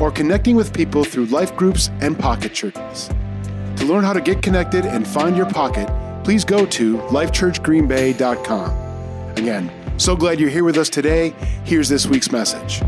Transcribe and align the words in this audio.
or 0.00 0.10
connecting 0.10 0.56
with 0.56 0.72
people 0.72 1.04
through 1.04 1.26
life 1.26 1.54
groups 1.56 1.90
and 2.00 2.18
pocket 2.18 2.54
churches. 2.54 3.10
To 3.76 3.84
learn 3.84 4.04
how 4.04 4.12
to 4.12 4.20
get 4.20 4.42
connected 4.42 4.84
and 4.84 5.06
find 5.06 5.36
your 5.36 5.46
pocket, 5.46 5.88
please 6.24 6.44
go 6.44 6.66
to 6.66 6.98
lifechurchgreenbay.com. 6.98 9.36
Again, 9.36 9.70
so 9.98 10.16
glad 10.16 10.40
you're 10.40 10.50
here 10.50 10.64
with 10.64 10.76
us 10.76 10.88
today. 10.88 11.30
Here's 11.64 11.88
this 11.88 12.06
week's 12.06 12.32
message. 12.32 12.82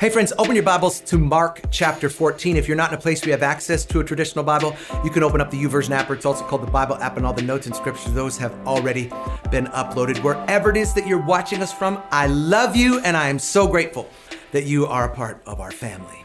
Hey, 0.00 0.10
friends, 0.10 0.32
open 0.38 0.56
your 0.56 0.64
Bibles 0.64 0.98
to 1.02 1.16
Mark 1.18 1.60
chapter 1.70 2.10
14. 2.10 2.56
If 2.56 2.66
you're 2.66 2.76
not 2.76 2.90
in 2.90 2.98
a 2.98 3.00
place 3.00 3.22
where 3.22 3.28
you 3.28 3.32
have 3.32 3.44
access 3.44 3.84
to 3.86 4.00
a 4.00 4.04
traditional 4.04 4.44
Bible, 4.44 4.74
you 5.04 5.10
can 5.10 5.22
open 5.22 5.40
up 5.40 5.52
the 5.52 5.62
YouVersion 5.62 5.90
app, 5.92 6.10
or 6.10 6.14
it's 6.14 6.26
also 6.26 6.44
called 6.44 6.62
the 6.62 6.70
Bible 6.70 6.96
app, 6.96 7.16
and 7.16 7.24
all 7.24 7.32
the 7.32 7.42
notes 7.42 7.66
and 7.66 7.76
scriptures, 7.76 8.12
those 8.12 8.36
have 8.36 8.52
already 8.66 9.04
been 9.52 9.66
uploaded. 9.66 10.20
Wherever 10.24 10.68
it 10.68 10.76
is 10.76 10.92
that 10.94 11.06
you're 11.06 11.24
watching 11.24 11.62
us 11.62 11.72
from, 11.72 12.02
I 12.10 12.26
love 12.26 12.74
you, 12.74 12.98
and 13.00 13.16
I 13.16 13.28
am 13.28 13.38
so 13.38 13.68
grateful 13.68 14.10
that 14.50 14.64
you 14.64 14.84
are 14.84 15.04
a 15.04 15.14
part 15.14 15.40
of 15.46 15.60
our 15.60 15.70
family. 15.70 16.24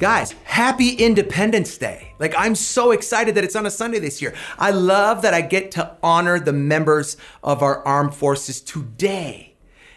Guys, 0.00 0.32
happy 0.42 0.90
Independence 0.94 1.78
Day. 1.78 2.14
Like, 2.18 2.34
I'm 2.36 2.56
so 2.56 2.90
excited 2.90 3.36
that 3.36 3.44
it's 3.44 3.56
on 3.56 3.64
a 3.64 3.70
Sunday 3.70 4.00
this 4.00 4.20
year. 4.20 4.34
I 4.58 4.72
love 4.72 5.22
that 5.22 5.32
I 5.32 5.40
get 5.40 5.70
to 5.72 5.96
honor 6.02 6.40
the 6.40 6.52
members 6.52 7.16
of 7.44 7.62
our 7.62 7.78
armed 7.86 8.14
forces 8.14 8.60
today. 8.60 9.53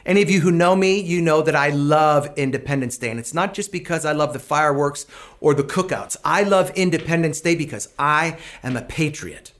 Any 0.07 0.21
of 0.21 0.29
you 0.29 0.39
who 0.39 0.51
know 0.51 0.73
me, 0.73 1.01
you 1.01 1.21
know 1.21 1.41
that 1.41 1.55
I 1.55 1.67
love 1.67 2.29
Independence 2.37 2.97
Day. 2.97 3.09
And 3.09 3.19
it's 3.19 3.33
not 3.33 3.53
just 3.53 3.73
because 3.73 4.05
I 4.05 4.13
love 4.13 4.31
the 4.31 4.39
fireworks 4.39 5.05
or 5.41 5.53
the 5.53 5.63
cookouts. 5.63 6.15
I 6.23 6.43
love 6.43 6.71
Independence 6.75 7.41
Day 7.41 7.55
because 7.55 7.89
I 7.99 8.37
am 8.63 8.77
a 8.77 8.81
patriot. 8.81 9.51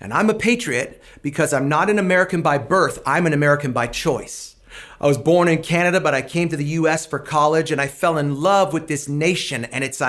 And 0.00 0.12
I'm 0.12 0.28
a 0.28 0.34
patriot 0.34 1.00
because 1.22 1.52
I'm 1.52 1.68
not 1.68 1.88
an 1.88 2.00
American 2.00 2.42
by 2.42 2.58
birth, 2.58 3.00
I'm 3.06 3.24
an 3.24 3.32
American 3.32 3.72
by 3.72 3.86
choice. 3.86 4.56
I 5.00 5.06
was 5.06 5.16
born 5.16 5.46
in 5.46 5.62
Canada, 5.62 6.00
but 6.00 6.12
I 6.12 6.22
came 6.22 6.48
to 6.48 6.56
the 6.56 6.64
US 6.64 7.06
for 7.06 7.20
college 7.20 7.70
and 7.70 7.80
I 7.80 7.86
fell 7.86 8.18
in 8.18 8.40
love 8.40 8.72
with 8.72 8.88
this 8.88 9.08
nation 9.08 9.64
and 9.66 9.84
its, 9.84 10.02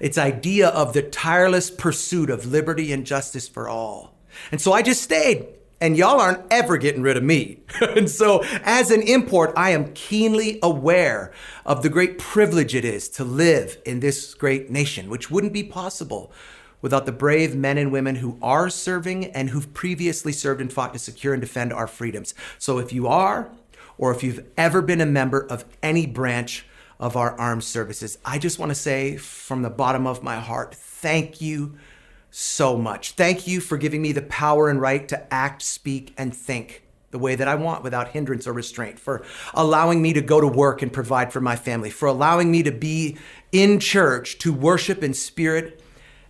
its 0.00 0.18
idea 0.18 0.68
of 0.68 0.94
the 0.94 1.02
tireless 1.02 1.70
pursuit 1.70 2.28
of 2.28 2.44
liberty 2.44 2.92
and 2.92 3.06
justice 3.06 3.46
for 3.46 3.68
all. 3.68 4.16
And 4.50 4.60
so 4.60 4.72
I 4.72 4.82
just 4.82 5.02
stayed 5.02 5.46
and 5.80 5.96
y'all 5.96 6.20
aren't 6.20 6.44
ever 6.50 6.76
getting 6.76 7.02
rid 7.02 7.16
of 7.16 7.22
me. 7.22 7.60
and 7.80 8.10
so, 8.10 8.42
as 8.62 8.90
an 8.90 9.02
import, 9.02 9.52
I 9.56 9.70
am 9.70 9.92
keenly 9.94 10.58
aware 10.62 11.32
of 11.64 11.82
the 11.82 11.88
great 11.88 12.18
privilege 12.18 12.74
it 12.74 12.84
is 12.84 13.08
to 13.10 13.24
live 13.24 13.78
in 13.84 14.00
this 14.00 14.34
great 14.34 14.70
nation, 14.70 15.08
which 15.08 15.30
wouldn't 15.30 15.52
be 15.52 15.62
possible 15.62 16.32
without 16.80 17.06
the 17.06 17.12
brave 17.12 17.56
men 17.56 17.78
and 17.78 17.90
women 17.90 18.16
who 18.16 18.38
are 18.40 18.70
serving 18.70 19.26
and 19.26 19.50
who've 19.50 19.72
previously 19.74 20.32
served 20.32 20.60
and 20.60 20.72
fought 20.72 20.92
to 20.92 20.98
secure 20.98 21.34
and 21.34 21.40
defend 21.40 21.72
our 21.72 21.86
freedoms. 21.86 22.34
So, 22.58 22.78
if 22.78 22.92
you 22.92 23.06
are, 23.06 23.50
or 23.96 24.12
if 24.12 24.22
you've 24.22 24.46
ever 24.56 24.82
been 24.82 25.00
a 25.00 25.06
member 25.06 25.46
of 25.50 25.64
any 25.82 26.06
branch 26.06 26.64
of 27.00 27.16
our 27.16 27.38
armed 27.38 27.64
services, 27.64 28.18
I 28.24 28.38
just 28.38 28.58
want 28.58 28.70
to 28.70 28.74
say 28.74 29.16
from 29.16 29.62
the 29.62 29.70
bottom 29.70 30.06
of 30.06 30.22
my 30.22 30.36
heart, 30.36 30.74
thank 30.74 31.40
you 31.40 31.76
so 32.30 32.76
much. 32.76 33.12
Thank 33.12 33.46
you 33.46 33.60
for 33.60 33.76
giving 33.76 34.02
me 34.02 34.12
the 34.12 34.22
power 34.22 34.68
and 34.68 34.80
right 34.80 35.08
to 35.08 35.32
act, 35.32 35.62
speak, 35.62 36.14
and 36.16 36.34
think 36.34 36.84
the 37.10 37.18
way 37.18 37.34
that 37.34 37.48
I 37.48 37.54
want 37.54 37.82
without 37.82 38.08
hindrance 38.08 38.46
or 38.46 38.52
restraint, 38.52 38.98
for 38.98 39.24
allowing 39.54 40.02
me 40.02 40.12
to 40.12 40.20
go 40.20 40.40
to 40.40 40.46
work 40.46 40.82
and 40.82 40.92
provide 40.92 41.32
for 41.32 41.40
my 41.40 41.56
family, 41.56 41.88
for 41.88 42.06
allowing 42.06 42.50
me 42.50 42.62
to 42.62 42.70
be 42.70 43.16
in 43.50 43.80
church 43.80 44.36
to 44.38 44.52
worship 44.52 45.02
in 45.02 45.14
spirit 45.14 45.82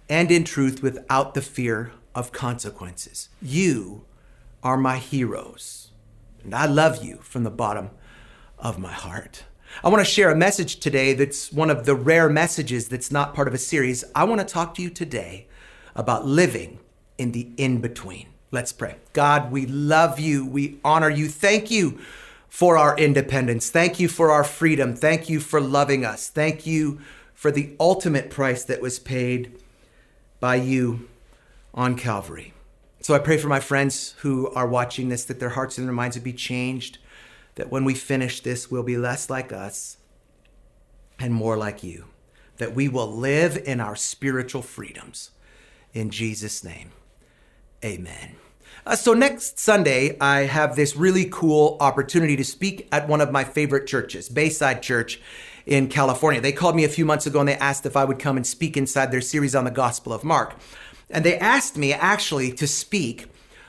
and 0.08 0.30
in 0.30 0.44
truth 0.44 0.80
without 0.82 1.34
the 1.34 1.42
fear 1.42 1.92
of 2.14 2.30
consequences. 2.30 3.28
You 3.42 4.04
are 4.62 4.76
my 4.76 4.98
heroes, 4.98 5.90
and 6.44 6.54
I 6.54 6.66
love 6.66 7.04
you 7.04 7.18
from 7.22 7.42
the 7.42 7.50
bottom 7.50 7.90
of 8.56 8.78
my 8.78 8.92
heart. 8.92 9.44
I 9.82 9.88
want 9.88 10.04
to 10.04 10.10
share 10.10 10.30
a 10.30 10.36
message 10.36 10.76
today 10.76 11.12
that's 11.12 11.52
one 11.52 11.70
of 11.70 11.86
the 11.86 11.94
rare 11.94 12.28
messages 12.28 12.88
that's 12.88 13.10
not 13.10 13.34
part 13.34 13.48
of 13.48 13.54
a 13.54 13.58
series. 13.58 14.04
I 14.14 14.24
want 14.24 14.40
to 14.40 14.46
talk 14.46 14.74
to 14.74 14.82
you 14.82 14.90
today 14.90 15.47
about 15.98 16.24
living 16.24 16.78
in 17.18 17.32
the 17.32 17.48
in 17.56 17.80
between. 17.80 18.28
Let's 18.50 18.72
pray. 18.72 18.96
God, 19.12 19.50
we 19.50 19.66
love 19.66 20.18
you. 20.18 20.46
We 20.46 20.78
honor 20.84 21.10
you. 21.10 21.28
Thank 21.28 21.70
you 21.70 21.98
for 22.48 22.78
our 22.78 22.96
independence. 22.96 23.68
Thank 23.68 24.00
you 24.00 24.08
for 24.08 24.30
our 24.30 24.44
freedom. 24.44 24.94
Thank 24.94 25.28
you 25.28 25.40
for 25.40 25.60
loving 25.60 26.04
us. 26.04 26.28
Thank 26.28 26.66
you 26.66 27.00
for 27.34 27.50
the 27.50 27.74
ultimate 27.78 28.30
price 28.30 28.64
that 28.64 28.80
was 28.80 28.98
paid 28.98 29.60
by 30.40 30.54
you 30.54 31.08
on 31.74 31.96
Calvary. 31.96 32.54
So 33.00 33.14
I 33.14 33.18
pray 33.18 33.36
for 33.36 33.48
my 33.48 33.60
friends 33.60 34.14
who 34.20 34.48
are 34.54 34.66
watching 34.66 35.08
this 35.08 35.24
that 35.26 35.40
their 35.40 35.50
hearts 35.50 35.78
and 35.78 35.86
their 35.86 35.94
minds 35.94 36.16
would 36.16 36.24
be 36.24 36.32
changed, 36.32 36.98
that 37.56 37.70
when 37.70 37.84
we 37.84 37.94
finish 37.94 38.40
this, 38.40 38.70
we'll 38.70 38.82
be 38.82 38.96
less 38.96 39.28
like 39.28 39.52
us 39.52 39.98
and 41.18 41.34
more 41.34 41.56
like 41.56 41.82
you, 41.82 42.06
that 42.56 42.74
we 42.74 42.88
will 42.88 43.10
live 43.10 43.56
in 43.56 43.80
our 43.80 43.96
spiritual 43.96 44.62
freedoms 44.62 45.30
in 45.92 46.10
Jesus' 46.10 46.62
name. 46.64 46.90
Amen. 47.84 48.36
Uh, 48.86 48.96
so, 48.96 49.12
next 49.12 49.58
Sunday, 49.58 50.16
I 50.20 50.40
have 50.40 50.74
this 50.74 50.96
really 50.96 51.26
cool 51.30 51.76
opportunity 51.80 52.36
to 52.36 52.44
speak 52.44 52.88
at 52.90 53.08
one 53.08 53.20
of 53.20 53.30
my 53.30 53.44
favorite 53.44 53.86
churches, 53.86 54.28
Bayside 54.28 54.82
Church 54.82 55.20
in 55.66 55.88
California. 55.88 56.40
They 56.40 56.52
called 56.52 56.74
me 56.74 56.84
a 56.84 56.88
few 56.88 57.04
months 57.04 57.26
ago 57.26 57.40
and 57.40 57.48
they 57.48 57.56
asked 57.56 57.84
if 57.84 57.96
I 57.96 58.04
would 58.04 58.18
come 58.18 58.36
and 58.36 58.46
speak 58.46 58.76
inside 58.76 59.12
their 59.12 59.20
series 59.20 59.54
on 59.54 59.64
the 59.64 59.70
Gospel 59.70 60.12
of 60.12 60.24
Mark. 60.24 60.56
And 61.10 61.24
they 61.24 61.38
asked 61.38 61.76
me 61.76 61.92
actually 61.92 62.52
to 62.52 62.66
speak 62.66 63.26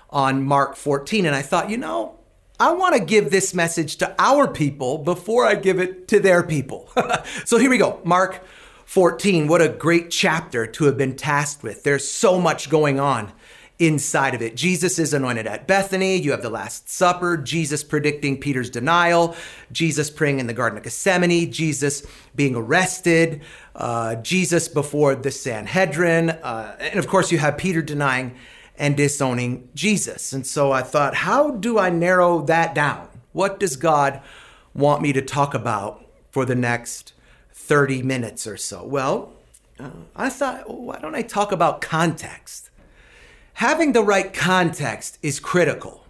on 0.09 0.43
Mark 0.43 0.75
14. 0.75 1.25
And 1.25 1.35
I 1.35 1.41
thought, 1.41 1.69
you 1.69 1.77
know, 1.77 2.17
I 2.59 2.71
want 2.71 2.95
to 2.95 3.03
give 3.03 3.31
this 3.31 3.53
message 3.53 3.97
to 3.97 4.15
our 4.17 4.47
people 4.47 4.97
before 4.97 5.45
I 5.45 5.55
give 5.55 5.79
it 5.79 6.07
to 6.09 6.19
their 6.19 6.43
people. 6.43 6.89
so 7.45 7.57
here 7.57 7.69
we 7.69 7.77
go. 7.77 7.99
Mark 8.03 8.43
14, 8.89 9.47
what 9.47 9.61
a 9.61 9.69
great 9.69 10.09
chapter 10.09 10.65
to 10.65 10.85
have 10.85 10.97
been 10.97 11.15
tasked 11.15 11.61
with. 11.61 11.83
There's 11.83 12.09
so 12.09 12.41
much 12.41 12.71
going 12.71 12.99
on 12.99 13.31
inside 13.77 14.33
of 14.33 14.41
it. 14.41 14.55
Jesus 14.55 14.97
is 14.97 15.13
anointed 15.13 15.45
at 15.45 15.67
Bethany. 15.67 16.15
You 16.15 16.31
have 16.31 16.41
the 16.41 16.49
Last 16.49 16.89
Supper, 16.89 17.37
Jesus 17.37 17.83
predicting 17.83 18.39
Peter's 18.39 18.71
denial, 18.71 19.35
Jesus 19.71 20.09
praying 20.09 20.39
in 20.39 20.47
the 20.47 20.55
Garden 20.55 20.75
of 20.75 20.83
Gethsemane, 20.83 21.51
Jesus 21.51 22.01
being 22.33 22.55
arrested, 22.55 23.43
uh, 23.75 24.15
Jesus 24.15 24.67
before 24.67 25.13
the 25.13 25.29
Sanhedrin. 25.29 26.31
Uh, 26.31 26.75
and 26.79 26.97
of 26.97 27.05
course, 27.05 27.31
you 27.31 27.37
have 27.37 27.59
Peter 27.59 27.83
denying 27.83 28.35
and 28.75 28.97
disowning 28.97 29.69
Jesus. 29.75 30.33
And 30.33 30.47
so 30.47 30.71
I 30.71 30.81
thought, 30.81 31.13
how 31.13 31.51
do 31.51 31.77
I 31.77 31.91
narrow 31.91 32.41
that 32.41 32.73
down? 32.73 33.07
What 33.33 33.59
does 33.59 33.75
God 33.75 34.19
want 34.73 35.03
me 35.03 35.13
to 35.13 35.21
talk 35.21 35.53
about 35.53 36.03
for 36.31 36.43
the 36.43 36.55
next 36.55 37.13
30 37.59 38.01
minutes 38.01 38.47
or 38.47 38.57
so? 38.57 38.83
Well, 38.83 39.33
uh, 39.79 39.91
I 40.15 40.29
thought, 40.29 40.67
well, 40.67 40.81
why 40.81 40.99
don't 40.99 41.13
I 41.13 41.21
talk 41.21 41.51
about 41.51 41.81
context? 41.81 42.69
Having 43.53 43.91
the 43.91 44.01
right 44.01 44.33
context 44.33 45.19
is 45.21 45.39
critical. 45.39 46.05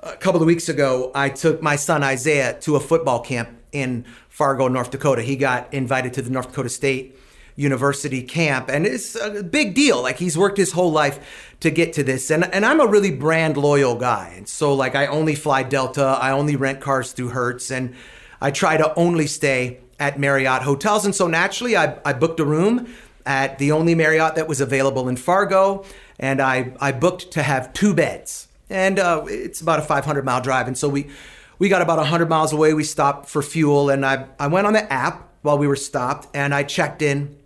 A 0.00 0.16
couple 0.16 0.40
of 0.40 0.46
weeks 0.46 0.68
ago, 0.68 1.10
I 1.14 1.30
took 1.30 1.62
my 1.62 1.76
son 1.76 2.02
Isaiah 2.02 2.58
to 2.60 2.76
a 2.76 2.80
football 2.80 3.20
camp 3.20 3.48
in 3.72 4.04
Fargo, 4.28 4.68
North 4.68 4.90
Dakota. 4.90 5.22
He 5.22 5.36
got 5.36 5.72
invited 5.72 6.12
to 6.14 6.22
the 6.22 6.30
North 6.30 6.48
Dakota 6.48 6.68
State 6.68 7.18
University 7.56 8.22
camp, 8.22 8.68
and 8.68 8.86
it's 8.86 9.16
a 9.16 9.42
big 9.42 9.74
deal. 9.74 10.02
Like 10.02 10.18
he's 10.18 10.36
worked 10.36 10.58
his 10.58 10.72
whole 10.72 10.92
life 10.92 11.54
to 11.60 11.70
get 11.70 11.92
to 11.94 12.02
this, 12.02 12.30
and 12.30 12.44
and 12.52 12.66
I'm 12.66 12.80
a 12.80 12.86
really 12.86 13.10
brand 13.12 13.56
loyal 13.56 13.94
guy, 13.94 14.34
and 14.36 14.48
so 14.48 14.74
like 14.74 14.94
I 14.94 15.06
only 15.06 15.34
fly 15.34 15.62
Delta, 15.62 16.18
I 16.20 16.32
only 16.32 16.56
rent 16.56 16.80
cars 16.80 17.12
through 17.12 17.30
Hertz, 17.30 17.70
and 17.70 17.94
I 18.40 18.50
try 18.50 18.76
to 18.76 18.92
only 18.94 19.26
stay 19.26 19.80
at 19.98 20.18
Marriott 20.18 20.62
hotels. 20.62 21.04
And 21.04 21.14
so 21.14 21.26
naturally, 21.26 21.76
I, 21.76 21.98
I 22.04 22.12
booked 22.12 22.40
a 22.40 22.44
room 22.44 22.92
at 23.26 23.58
the 23.58 23.72
only 23.72 23.94
Marriott 23.94 24.34
that 24.34 24.48
was 24.48 24.60
available 24.60 25.08
in 25.08 25.16
Fargo. 25.16 25.84
And 26.18 26.40
I, 26.40 26.72
I 26.80 26.92
booked 26.92 27.32
to 27.32 27.42
have 27.42 27.72
two 27.72 27.94
beds. 27.94 28.48
And 28.70 28.98
uh, 28.98 29.24
it's 29.28 29.60
about 29.60 29.78
a 29.78 29.82
500 29.82 30.24
mile 30.24 30.40
drive. 30.40 30.66
And 30.66 30.76
so 30.76 30.88
we, 30.88 31.10
we 31.58 31.68
got 31.68 31.82
about 31.82 31.98
100 31.98 32.28
miles 32.28 32.52
away. 32.52 32.74
We 32.74 32.84
stopped 32.84 33.28
for 33.28 33.42
fuel. 33.42 33.90
And 33.90 34.04
I, 34.04 34.26
I 34.38 34.46
went 34.46 34.66
on 34.66 34.72
the 34.72 34.92
app 34.92 35.30
while 35.42 35.58
we 35.58 35.66
were 35.66 35.76
stopped 35.76 36.28
and 36.34 36.54
I 36.54 36.62
checked 36.62 37.02
in 37.02 37.36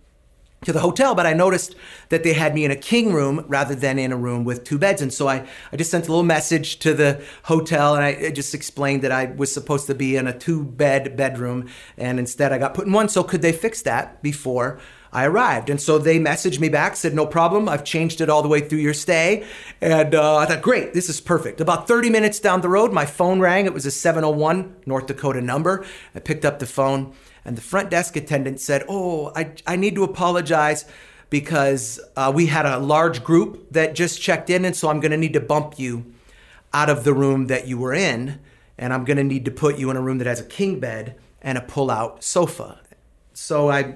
to 0.65 0.73
the 0.73 0.79
hotel, 0.81 1.15
but 1.15 1.25
I 1.25 1.33
noticed 1.33 1.75
that 2.09 2.23
they 2.23 2.33
had 2.33 2.53
me 2.53 2.65
in 2.65 2.71
a 2.71 2.75
king 2.75 3.13
room 3.13 3.45
rather 3.47 3.75
than 3.75 3.97
in 3.97 4.11
a 4.11 4.17
room 4.17 4.43
with 4.43 4.65
two 4.65 4.77
beds. 4.77 5.01
And 5.01 5.13
so 5.13 5.27
I, 5.27 5.47
I 5.71 5.77
just 5.77 5.89
sent 5.89 6.07
a 6.07 6.11
little 6.11 6.23
message 6.23 6.79
to 6.79 6.93
the 6.93 7.23
hotel 7.43 7.95
and 7.95 8.03
I 8.03 8.31
just 8.31 8.53
explained 8.53 9.01
that 9.03 9.11
I 9.11 9.25
was 9.25 9.53
supposed 9.53 9.87
to 9.87 9.95
be 9.95 10.17
in 10.17 10.27
a 10.27 10.37
two 10.37 10.65
bed 10.65 11.15
bedroom 11.15 11.69
and 11.97 12.19
instead 12.19 12.51
I 12.51 12.57
got 12.57 12.73
put 12.73 12.87
in 12.87 12.93
one. 12.93 13.07
So 13.07 13.23
could 13.23 13.41
they 13.41 13.53
fix 13.53 13.81
that 13.83 14.21
before 14.21 14.79
I 15.13 15.25
arrived? 15.25 15.69
And 15.69 15.79
so 15.79 15.97
they 15.97 16.19
messaged 16.19 16.59
me 16.59 16.67
back, 16.67 16.97
said, 16.97 17.13
No 17.13 17.25
problem. 17.25 17.69
I've 17.69 17.85
changed 17.85 18.19
it 18.19 18.29
all 18.29 18.41
the 18.41 18.49
way 18.49 18.59
through 18.59 18.79
your 18.79 18.93
stay. 18.93 19.47
And 19.79 20.13
uh, 20.13 20.37
I 20.37 20.45
thought, 20.45 20.61
Great, 20.61 20.93
this 20.93 21.07
is 21.07 21.21
perfect. 21.21 21.61
About 21.61 21.87
30 21.87 22.09
minutes 22.09 22.39
down 22.39 22.59
the 22.59 22.69
road, 22.69 22.91
my 22.91 23.05
phone 23.05 23.39
rang. 23.39 23.65
It 23.65 23.73
was 23.73 23.85
a 23.85 23.91
701 23.91 24.75
North 24.85 25.07
Dakota 25.07 25.39
number. 25.39 25.85
I 26.13 26.19
picked 26.19 26.43
up 26.43 26.59
the 26.59 26.67
phone 26.67 27.13
and 27.49 27.57
the 27.57 27.63
front 27.63 27.89
desk 27.89 28.15
attendant 28.15 28.59
said, 28.59 28.83
Oh, 28.87 29.31
I, 29.35 29.53
I 29.65 29.75
need 29.75 29.95
to 29.95 30.03
apologize 30.03 30.85
because 31.31 31.99
uh, 32.15 32.31
we 32.33 32.45
had 32.45 32.67
a 32.67 32.77
large 32.77 33.23
group 33.23 33.65
that 33.71 33.95
just 33.95 34.21
checked 34.21 34.51
in, 34.51 34.65
and 34.65 34.75
so 34.75 34.87
I'm 34.87 34.99
going 34.99 35.09
to 35.09 35.17
need 35.17 35.33
to 35.33 35.39
bump 35.39 35.79
you 35.79 36.13
out 36.75 36.91
of 36.91 37.03
the 37.03 37.11
room 37.11 37.47
that 37.47 37.67
you 37.67 37.79
were 37.79 37.91
in, 37.91 38.39
and 38.77 38.93
I'm 38.93 39.03
going 39.03 39.17
to 39.17 39.23
need 39.23 39.45
to 39.45 39.51
put 39.51 39.79
you 39.79 39.89
in 39.89 39.97
a 39.97 40.01
room 40.01 40.19
that 40.19 40.27
has 40.27 40.39
a 40.39 40.43
king 40.43 40.79
bed 40.79 41.15
and 41.41 41.57
a 41.57 41.61
pull 41.61 41.89
out 41.89 42.23
sofa. 42.23 42.81
So 43.33 43.71
I 43.71 43.95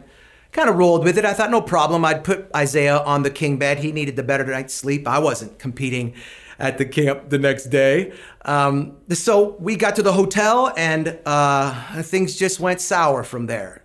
kind 0.52 0.68
of 0.68 0.76
rolled 0.76 1.04
with 1.04 1.20
it. 1.20 1.24
I 1.24 1.34
thought, 1.34 1.52
no 1.52 1.62
problem. 1.62 2.04
I'd 2.04 2.24
put 2.24 2.50
Isaiah 2.56 2.98
on 2.98 3.22
the 3.22 3.30
king 3.30 3.60
bed. 3.60 3.78
He 3.78 3.92
needed 3.92 4.16
the 4.16 4.24
better 4.24 4.46
night's 4.46 4.74
sleep. 4.74 5.08
I 5.08 5.20
wasn't 5.20 5.60
competing 5.60 6.16
at 6.64 6.78
the 6.78 6.86
camp 6.86 7.30
the 7.30 7.38
next 7.38 7.66
day. 7.66 8.14
Um, 8.46 8.96
so 9.10 9.58
we 9.60 9.76
got 9.76 9.98
to 9.98 10.02
the 10.02 10.14
hotel 10.14 10.74
and 10.78 11.20
uh, 11.26 12.02
things 12.02 12.38
just 12.38 12.62
went 12.62 12.80
sour 12.80 13.24
from 13.24 13.48
there. 13.48 13.84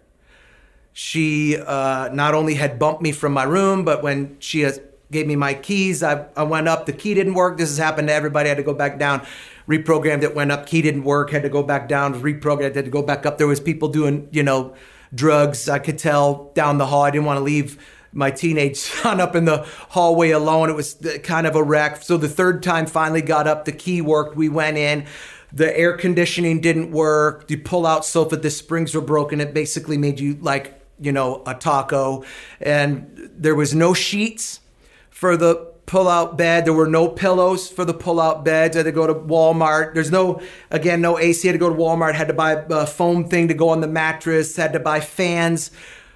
She 0.93 1.57
uh, 1.57 2.09
not 2.13 2.35
only 2.35 2.55
had 2.55 2.79
bumped 2.79 3.03
me 3.03 3.11
from 3.11 3.33
my 3.33 3.43
room, 3.43 3.85
but 3.85 4.05
when 4.05 4.37
she 4.39 4.69
gave 5.11 5.27
me 5.27 5.35
my 5.35 5.55
keys, 5.55 6.05
I, 6.05 6.27
I 6.37 6.45
went 6.45 6.69
up. 6.69 6.87
The 6.87 6.93
key 6.93 7.15
didn't 7.15 7.35
work. 7.35 7.59
This 7.59 7.69
has 7.69 7.79
happened 7.79 8.09
to 8.09 8.15
everybody. 8.15 8.49
I 8.49 8.51
had 8.51 8.59
to 8.59 8.63
go 8.63 8.75
back 8.75 8.97
down. 8.97 9.27
Reprogrammed 9.67 10.23
it, 10.23 10.37
went 10.37 10.53
up. 10.53 10.67
Key 10.67 10.83
didn't 10.83 11.03
work. 11.03 11.31
Had 11.31 11.43
to 11.43 11.49
go 11.49 11.65
back 11.65 11.89
down. 11.89 12.23
Reprogrammed. 12.23 12.77
Had 12.77 12.85
to 12.85 12.91
go 12.91 13.03
back 13.03 13.27
up. 13.27 13.39
There 13.39 13.49
was 13.49 13.61
people 13.61 13.89
doing, 13.89 14.29
you 14.31 14.45
know, 14.45 14.75
drugs. 15.13 15.69
I 15.69 15.81
could 15.81 15.99
tell 15.99 16.53
down 16.55 16.79
the 16.79 16.87
hall. 16.87 17.03
I 17.03 17.11
didn't 17.11 17.27
want 17.27 17.39
to 17.39 17.45
leave 17.45 17.77
my 18.13 18.31
teenage 18.31 18.77
son 18.77 19.21
up 19.21 19.35
in 19.35 19.45
the 19.45 19.67
hallway 19.91 20.31
alone. 20.31 20.71
It 20.71 20.77
was 20.77 20.97
kind 21.23 21.47
of 21.47 21.57
a 21.57 21.63
wreck. 21.63 22.03
So 22.03 22.17
the 22.17 22.29
third 22.29 22.63
time 22.63 22.87
finally 22.87 23.23
got 23.23 23.47
up, 23.47 23.65
the 23.65 23.73
key 23.73 24.01
worked. 24.01 24.37
We 24.37 24.49
went 24.49 24.77
in. 24.77 25.07
The 25.53 25.77
air 25.77 25.97
conditioning 25.97 26.61
didn't 26.61 26.91
work. 26.91 27.49
The 27.49 27.57
pull 27.57 27.87
out 27.87 28.05
sofa, 28.05 28.37
the 28.37 28.51
springs 28.51 28.95
were 28.95 29.01
broken. 29.01 29.41
It 29.41 29.55
basically 29.55 29.97
made 29.97 30.21
you 30.21 30.35
like, 30.41 30.79
you 31.01 31.11
know, 31.11 31.43
a 31.47 31.55
taco. 31.55 32.25
And 32.61 33.31
there 33.35 33.55
was 33.55 33.75
no 33.75 33.95
sheets 33.95 34.61
for 35.09 35.37
the 35.39 35.69
pull-out 35.87 36.37
bed. 36.37 36.67
There 36.67 36.75
were 36.75 36.87
no 36.87 37.09
pillows 37.09 37.71
for 37.71 37.85
the 37.85 37.95
pull-out 37.95 38.45
beds. 38.45 38.77
I 38.77 38.81
had 38.81 38.85
to 38.85 38.93
go 38.93 39.07
to 39.07 39.15
Walmart. 39.15 39.95
There's 39.95 40.11
no, 40.11 40.43
again, 40.71 41.01
no 41.01 41.19
AC. 41.19 41.49
I 41.49 41.53
had 41.53 41.55
to 41.55 41.59
go 41.59 41.71
to 41.71 41.75
Walmart. 41.75 42.15
Had 42.15 42.29
to 42.29 42.35
buy 42.35 42.53
a 42.53 42.87
foam 42.87 43.27
thing 43.27 43.49
to 43.49 43.55
go 43.55 43.71
on 43.71 43.81
the 43.81 43.89
mattress. 43.89 44.55
Had 44.55 44.75
to 44.75 44.81
buy 44.81 45.01
fans 45.01 45.71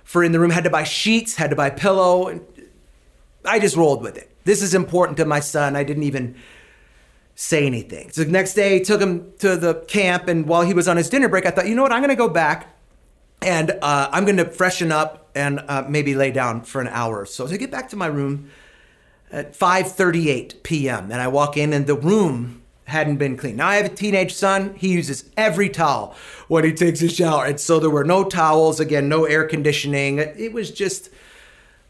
for 0.04 0.22
in 0.24 0.32
the 0.32 0.40
room, 0.40 0.50
had 0.50 0.64
to 0.64 0.70
buy 0.70 0.84
sheets, 0.84 1.36
had 1.36 1.50
to 1.50 1.56
buy 1.56 1.70
pillow. 1.70 2.40
I 3.44 3.58
just 3.58 3.76
rolled 3.76 4.02
with 4.02 4.16
it. 4.16 4.30
This 4.44 4.62
is 4.62 4.74
important 4.74 5.16
to 5.18 5.24
my 5.24 5.40
son. 5.40 5.76
I 5.76 5.84
didn't 5.84 6.02
even 6.02 6.36
say 7.34 7.66
anything. 7.66 8.10
So 8.10 8.24
the 8.24 8.30
next 8.30 8.54
day, 8.54 8.80
took 8.80 9.00
him 9.00 9.32
to 9.38 9.56
the 9.56 9.74
camp, 9.88 10.28
and 10.28 10.46
while 10.46 10.62
he 10.62 10.74
was 10.74 10.88
on 10.88 10.96
his 10.96 11.08
dinner 11.08 11.28
break, 11.28 11.46
I 11.46 11.50
thought, 11.50 11.68
you 11.68 11.74
know 11.74 11.82
what, 11.82 11.92
I'm 11.92 12.00
going 12.00 12.10
to 12.10 12.16
go 12.16 12.28
back 12.28 12.72
and 13.42 13.72
uh, 13.82 14.08
I'm 14.12 14.24
going 14.24 14.36
to 14.36 14.44
freshen 14.44 14.92
up 14.92 15.30
and 15.34 15.60
uh, 15.68 15.84
maybe 15.88 16.14
lay 16.14 16.30
down 16.30 16.62
for 16.62 16.80
an 16.80 16.88
hour. 16.88 17.20
Or 17.20 17.26
so 17.26 17.46
to 17.46 17.58
get 17.58 17.70
back 17.70 17.88
to 17.90 17.96
my 17.96 18.06
room 18.06 18.50
at 19.30 19.54
5:38 19.54 20.62
p.m., 20.62 21.10
and 21.10 21.20
I 21.20 21.28
walk 21.28 21.56
in, 21.56 21.72
and 21.72 21.86
the 21.86 21.94
room 21.96 22.61
hadn't 22.86 23.16
been 23.16 23.36
cleaned. 23.36 23.58
Now 23.58 23.68
I 23.68 23.76
have 23.76 23.86
a 23.86 23.94
teenage 23.94 24.34
son. 24.34 24.74
He 24.74 24.88
uses 24.88 25.30
every 25.36 25.68
towel 25.68 26.14
when 26.48 26.64
he 26.64 26.72
takes 26.72 27.02
a 27.02 27.08
shower. 27.08 27.44
And 27.44 27.60
so 27.60 27.78
there 27.78 27.90
were 27.90 28.04
no 28.04 28.24
towels, 28.24 28.80
again, 28.80 29.08
no 29.08 29.24
air 29.24 29.44
conditioning. 29.44 30.18
It 30.18 30.52
was 30.52 30.70
just, 30.70 31.10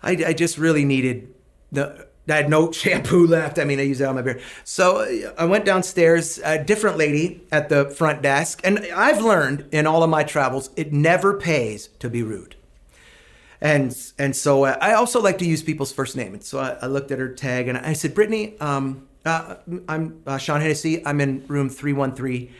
I, 0.02 0.10
I 0.26 0.32
just 0.32 0.58
really 0.58 0.84
needed 0.84 1.32
the, 1.70 2.06
I 2.28 2.34
had 2.34 2.50
no 2.50 2.70
shampoo 2.72 3.26
left. 3.26 3.58
I 3.58 3.64
mean, 3.64 3.80
I 3.80 3.82
used 3.82 4.00
it 4.00 4.04
on 4.04 4.14
my 4.14 4.22
beard. 4.22 4.42
So 4.64 5.32
I 5.36 5.44
went 5.44 5.64
downstairs, 5.64 6.38
a 6.44 6.62
different 6.62 6.98
lady 6.98 7.42
at 7.50 7.68
the 7.68 7.90
front 7.90 8.22
desk. 8.22 8.60
And 8.64 8.86
I've 8.94 9.22
learned 9.22 9.66
in 9.72 9.86
all 9.86 10.02
of 10.02 10.10
my 10.10 10.24
travels, 10.24 10.70
it 10.76 10.92
never 10.92 11.34
pays 11.34 11.88
to 11.98 12.08
be 12.08 12.22
rude. 12.22 12.56
And, 13.60 13.96
and 14.18 14.34
so 14.34 14.64
uh, 14.64 14.76
I 14.80 14.94
also 14.94 15.22
like 15.22 15.38
to 15.38 15.46
use 15.46 15.62
people's 15.62 15.92
first 15.92 16.16
name. 16.16 16.34
And 16.34 16.42
so 16.42 16.58
I, 16.58 16.70
I 16.82 16.86
looked 16.86 17.12
at 17.12 17.20
her 17.20 17.32
tag 17.32 17.68
and 17.68 17.78
I 17.78 17.92
said, 17.92 18.12
Brittany, 18.12 18.58
um, 18.60 19.06
uh, 19.24 19.56
I'm 19.88 20.22
uh, 20.26 20.38
Sean 20.38 20.60
Hennessy. 20.60 21.04
I'm 21.06 21.20
in 21.20 21.46
room 21.46 21.68
313. 21.68 22.52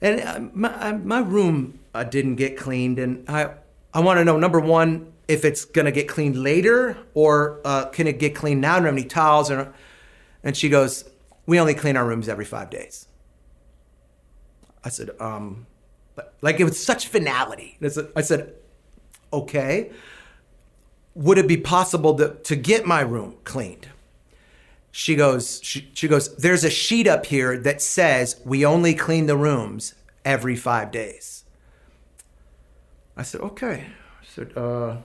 And 0.00 0.20
uh, 0.20 0.50
my, 0.52 0.92
my 0.92 1.20
room 1.20 1.78
uh, 1.94 2.04
didn't 2.04 2.36
get 2.36 2.56
cleaned. 2.56 2.98
And 2.98 3.28
I, 3.28 3.54
I 3.94 4.00
want 4.00 4.18
to 4.18 4.24
know 4.24 4.38
number 4.38 4.60
one, 4.60 5.12
if 5.28 5.44
it's 5.44 5.64
going 5.64 5.84
to 5.84 5.92
get 5.92 6.08
cleaned 6.08 6.36
later 6.36 6.98
or 7.14 7.60
uh, 7.64 7.86
can 7.86 8.06
it 8.06 8.18
get 8.18 8.34
cleaned 8.34 8.60
now? 8.60 8.74
I 8.74 8.76
don't 8.76 8.86
have 8.86 8.94
any 8.94 9.04
towels. 9.04 9.50
Or, 9.50 9.72
and 10.42 10.56
she 10.56 10.68
goes, 10.68 11.08
We 11.46 11.60
only 11.60 11.74
clean 11.74 11.96
our 11.96 12.04
rooms 12.04 12.28
every 12.28 12.44
five 12.44 12.70
days. 12.70 13.06
I 14.84 14.88
said, 14.88 15.10
um, 15.20 15.66
but 16.16 16.34
like 16.40 16.58
it 16.58 16.64
was 16.64 16.82
such 16.82 17.06
finality. 17.06 17.78
I 18.16 18.22
said, 18.22 18.54
Okay. 19.32 19.90
Would 21.14 21.38
it 21.38 21.46
be 21.46 21.58
possible 21.58 22.14
to, 22.16 22.34
to 22.42 22.56
get 22.56 22.86
my 22.86 23.02
room 23.02 23.36
cleaned? 23.44 23.88
She 24.94 25.16
goes 25.16 25.58
she, 25.62 25.90
she 25.94 26.06
goes 26.06 26.36
there's 26.36 26.62
a 26.62 26.70
sheet 26.70 27.08
up 27.08 27.26
here 27.26 27.58
that 27.58 27.80
says 27.80 28.40
we 28.44 28.64
only 28.64 28.94
clean 28.94 29.26
the 29.26 29.36
rooms 29.36 29.94
every 30.24 30.54
five 30.54 30.92
days. 30.92 31.44
I 33.16 33.22
said 33.22 33.40
okay. 33.40 33.86
I 34.20 34.24
said 34.24 34.56
uh 34.56 34.98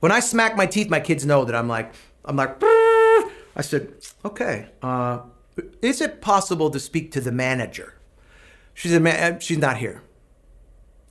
when 0.00 0.12
i 0.12 0.20
smack 0.20 0.56
my 0.56 0.66
teeth 0.66 0.90
my 0.90 1.00
kids 1.00 1.24
know 1.24 1.44
that 1.44 1.54
i'm 1.54 1.68
like 1.68 1.94
i'm 2.24 2.36
like 2.36 2.56
i 2.60 3.60
said 3.60 3.94
okay 4.24 4.68
uh 4.82 5.20
is 5.80 6.00
it 6.00 6.20
possible 6.20 6.70
to 6.70 6.80
speak 6.80 7.12
to 7.12 7.20
the 7.20 7.32
manager? 7.32 7.94
She 8.74 8.88
said 8.88 9.02
man 9.02 9.38
she's 9.38 9.58
not 9.58 9.76
here. 9.76 10.02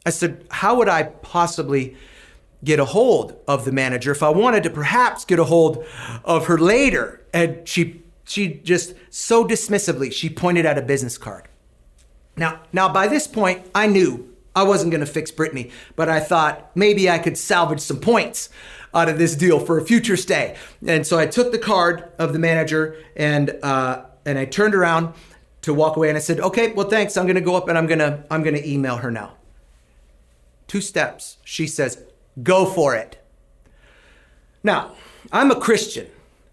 I 0.06 0.10
said 0.10 0.46
how 0.52 0.76
would 0.76 0.90
i 0.90 1.04
possibly 1.04 1.96
get 2.64 2.80
a 2.80 2.86
hold 2.86 3.36
of 3.48 3.66
the 3.66 3.72
manager 3.72 4.12
if 4.12 4.22
I 4.22 4.30
wanted 4.30 4.64
to 4.64 4.70
perhaps 4.70 5.26
get 5.26 5.40
a 5.40 5.46
hold 5.46 5.84
of 6.24 6.46
her 6.46 6.58
later. 6.58 7.22
And 7.34 7.68
she 7.68 8.01
she 8.26 8.56
just 8.56 8.94
so 9.10 9.46
dismissively 9.46 10.12
she 10.12 10.30
pointed 10.30 10.66
at 10.66 10.78
a 10.78 10.82
business 10.82 11.18
card. 11.18 11.48
Now 12.38 12.62
now 12.72 12.92
by 12.92 13.08
this 13.08 13.28
point 13.28 13.66
I 13.74 13.88
knew 13.88 14.28
I 14.56 14.64
wasn't 14.64 14.92
going 14.92 15.02
to 15.02 15.12
fix 15.12 15.32
Brittany, 15.32 15.72
but 15.96 16.10
I 16.10 16.20
thought 16.20 16.72
maybe 16.76 17.10
I 17.10 17.20
could 17.20 17.38
salvage 17.38 17.80
some 17.80 18.00
points 18.00 18.50
out 18.94 19.08
of 19.08 19.18
this 19.18 19.36
deal 19.36 19.60
for 19.60 19.78
a 19.78 19.86
future 19.86 20.18
stay. 20.18 20.58
And 20.86 21.08
so 21.08 21.18
I 21.18 21.26
took 21.26 21.54
the 21.54 21.60
card 21.60 22.12
of 22.20 22.34
the 22.34 22.40
manager 22.40 22.98
and 23.16 23.58
uh, 23.64 24.04
and 24.26 24.38
I 24.38 24.46
turned 24.46 24.76
around 24.76 25.14
to 25.62 25.74
walk 25.74 25.96
away 25.96 26.10
and 26.10 26.18
I 26.18 26.22
said, 26.22 26.40
"Okay, 26.40 26.74
well 26.74 26.90
thanks. 26.90 27.18
I'm 27.18 27.26
going 27.26 27.36
to 27.36 27.42
go 27.42 27.56
up 27.56 27.70
and 27.70 27.78
I'm 27.78 27.88
going 27.88 28.00
to 28.00 28.24
I'm 28.30 28.44
going 28.44 28.56
to 28.56 28.70
email 28.70 28.98
her 28.98 29.12
now." 29.12 29.34
Two 30.72 30.80
steps. 30.80 31.36
She 31.44 31.68
says, 31.68 32.02
Go 32.42 32.66
for 32.66 32.96
it. 32.96 33.22
Now, 34.64 34.96
I'm 35.30 35.52
a 35.52 35.60
Christian, 35.60 36.08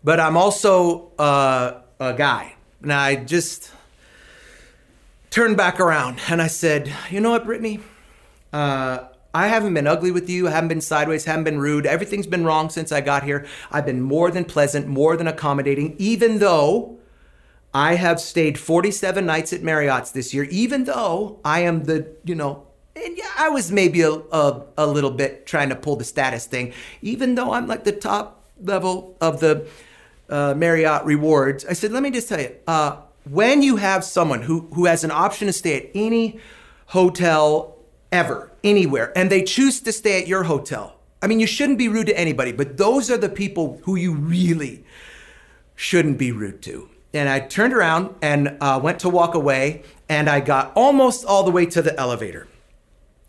but 0.04 0.20
I'm 0.20 0.36
also 0.36 1.12
uh, 1.18 1.80
a 2.00 2.14
guy. 2.14 2.54
And 2.82 2.92
I 2.92 3.16
just 3.16 3.72
turned 5.30 5.56
back 5.56 5.80
around 5.80 6.20
and 6.28 6.40
I 6.40 6.46
said, 6.46 6.92
You 7.10 7.20
know 7.20 7.30
what, 7.30 7.44
Brittany? 7.44 7.80
Uh, 8.52 9.08
I 9.34 9.48
haven't 9.48 9.74
been 9.74 9.86
ugly 9.86 10.10
with 10.10 10.30
you. 10.30 10.48
I 10.48 10.52
haven't 10.52 10.68
been 10.68 10.80
sideways, 10.80 11.26
haven't 11.26 11.44
been 11.44 11.58
rude. 11.58 11.86
Everything's 11.86 12.26
been 12.26 12.44
wrong 12.44 12.70
since 12.70 12.90
I 12.90 13.00
got 13.02 13.24
here. 13.24 13.46
I've 13.70 13.84
been 13.84 14.00
more 14.00 14.30
than 14.30 14.44
pleasant, 14.44 14.86
more 14.86 15.16
than 15.16 15.26
accommodating, 15.26 15.94
even 15.98 16.38
though 16.38 16.98
I 17.74 17.94
have 17.96 18.20
stayed 18.20 18.58
47 18.58 19.26
nights 19.26 19.52
at 19.52 19.62
Marriott's 19.62 20.12
this 20.12 20.32
year, 20.32 20.44
even 20.44 20.84
though 20.84 21.38
I 21.44 21.60
am 21.60 21.84
the, 21.84 22.08
you 22.24 22.34
know, 22.34 22.66
and 22.96 23.16
yeah, 23.16 23.30
I 23.38 23.50
was 23.50 23.70
maybe 23.70 24.00
a, 24.00 24.10
a, 24.10 24.62
a, 24.78 24.86
little 24.86 25.10
bit 25.10 25.46
trying 25.46 25.68
to 25.68 25.76
pull 25.76 25.96
the 25.96 26.04
status 26.04 26.46
thing, 26.46 26.72
even 27.02 27.34
though 27.34 27.52
I'm 27.52 27.66
like 27.66 27.84
the 27.84 27.92
top 27.92 28.44
level 28.60 29.16
of 29.20 29.40
the 29.40 29.68
uh, 30.28 30.54
Marriott 30.54 31.04
rewards. 31.04 31.64
I 31.64 31.72
said, 31.72 31.92
let 31.92 32.02
me 32.02 32.10
just 32.10 32.28
tell 32.28 32.40
you, 32.40 32.54
uh, 32.66 32.96
when 33.24 33.62
you 33.62 33.76
have 33.76 34.04
someone 34.04 34.42
who, 34.42 34.68
who 34.74 34.86
has 34.86 35.04
an 35.04 35.10
option 35.10 35.46
to 35.46 35.52
stay 35.52 35.76
at 35.76 35.90
any 35.94 36.40
hotel 36.86 37.76
ever, 38.10 38.50
anywhere, 38.64 39.12
and 39.16 39.30
they 39.30 39.42
choose 39.42 39.80
to 39.80 39.92
stay 39.92 40.20
at 40.20 40.28
your 40.28 40.44
hotel, 40.44 40.98
I 41.20 41.26
mean, 41.26 41.40
you 41.40 41.46
shouldn't 41.46 41.78
be 41.78 41.88
rude 41.88 42.06
to 42.06 42.18
anybody, 42.18 42.52
but 42.52 42.76
those 42.76 43.10
are 43.10 43.16
the 43.18 43.28
people 43.28 43.80
who 43.84 43.96
you 43.96 44.14
really 44.14 44.84
shouldn't 45.74 46.18
be 46.18 46.32
rude 46.32 46.62
to. 46.62 46.88
And 47.12 47.28
I 47.28 47.40
turned 47.40 47.72
around 47.72 48.14
and 48.22 48.56
uh, 48.60 48.78
went 48.82 49.00
to 49.00 49.08
walk 49.08 49.34
away, 49.34 49.82
and 50.08 50.28
I 50.28 50.40
got 50.40 50.72
almost 50.74 51.24
all 51.24 51.42
the 51.42 51.50
way 51.50 51.66
to 51.66 51.82
the 51.82 51.98
elevator. 51.98 52.46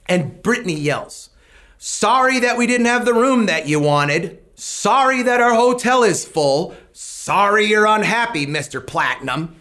And 0.08 0.42
Brittany 0.44 0.76
yells, 0.76 1.30
Sorry 1.78 2.40
that 2.40 2.58
we 2.58 2.68
didn't 2.68 2.88
have 2.88 3.06
the 3.06 3.14
room 3.14 3.46
that 3.46 3.68
you 3.68 3.80
wanted. 3.80 4.40
Sorry 4.56 5.24
that 5.24 5.40
our 5.40 5.54
hotel 5.54 6.04
is 6.04 6.26
full. 6.26 6.76
Sorry 7.22 7.66
you're 7.66 7.86
unhappy, 7.86 8.48
Mr. 8.48 8.84
Platinum. 8.86 9.58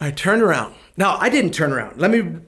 I 0.00 0.10
turned 0.10 0.42
around. 0.42 0.74
No, 0.96 1.16
I 1.20 1.28
didn't 1.28 1.54
turn 1.54 1.72
around. 1.72 2.00
Let 2.00 2.10
me 2.10 2.40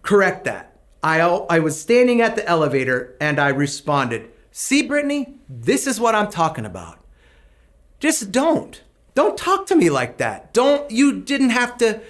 correct 0.00 0.44
that. 0.44 0.78
I, 1.02 1.20
I 1.20 1.58
was 1.58 1.78
standing 1.78 2.22
at 2.22 2.34
the 2.34 2.48
elevator 2.48 3.14
and 3.20 3.38
I 3.38 3.48
responded, 3.48 4.30
See, 4.52 4.80
Brittany, 4.80 5.34
this 5.50 5.86
is 5.86 6.00
what 6.00 6.14
I'm 6.14 6.30
talking 6.30 6.64
about. 6.64 6.98
Just 8.00 8.32
don't. 8.32 8.80
Don't 9.14 9.36
talk 9.36 9.66
to 9.66 9.76
me 9.76 9.90
like 9.90 10.16
that. 10.16 10.54
Don't, 10.54 10.90
you 10.90 11.20
didn't 11.20 11.50
have 11.50 11.76
to, 11.76 12.00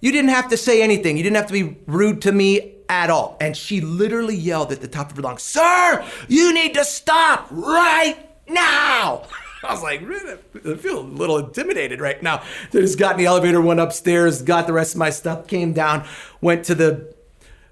you 0.00 0.10
didn't 0.10 0.30
have 0.30 0.48
to 0.48 0.56
say 0.56 0.82
anything. 0.82 1.16
You 1.16 1.22
didn't 1.22 1.36
have 1.36 1.46
to 1.46 1.52
be 1.52 1.78
rude 1.86 2.20
to 2.22 2.32
me 2.32 2.74
at 2.88 3.10
all. 3.10 3.36
And 3.40 3.56
she 3.56 3.80
literally 3.80 4.36
yelled 4.36 4.72
at 4.72 4.80
the 4.80 4.88
top 4.88 5.12
of 5.12 5.16
her 5.16 5.22
lungs, 5.22 5.44
Sir, 5.44 6.04
you 6.26 6.52
need 6.52 6.74
to 6.74 6.84
stop 6.84 7.46
right 7.52 8.16
now. 8.48 9.22
I 9.64 9.72
was 9.72 9.82
like, 9.82 10.02
I 10.02 10.76
feel 10.76 11.00
a 11.00 11.00
little 11.00 11.38
intimidated 11.38 12.00
right 12.00 12.22
now. 12.22 12.42
So 12.70 12.78
I 12.78 12.82
just 12.82 12.98
got 12.98 13.12
in 13.12 13.18
the 13.18 13.26
elevator, 13.26 13.60
went 13.60 13.80
upstairs, 13.80 14.42
got 14.42 14.66
the 14.66 14.72
rest 14.72 14.94
of 14.94 14.98
my 14.98 15.10
stuff, 15.10 15.46
came 15.46 15.72
down, 15.72 16.06
went 16.40 16.64
to 16.66 16.74
the 16.74 17.14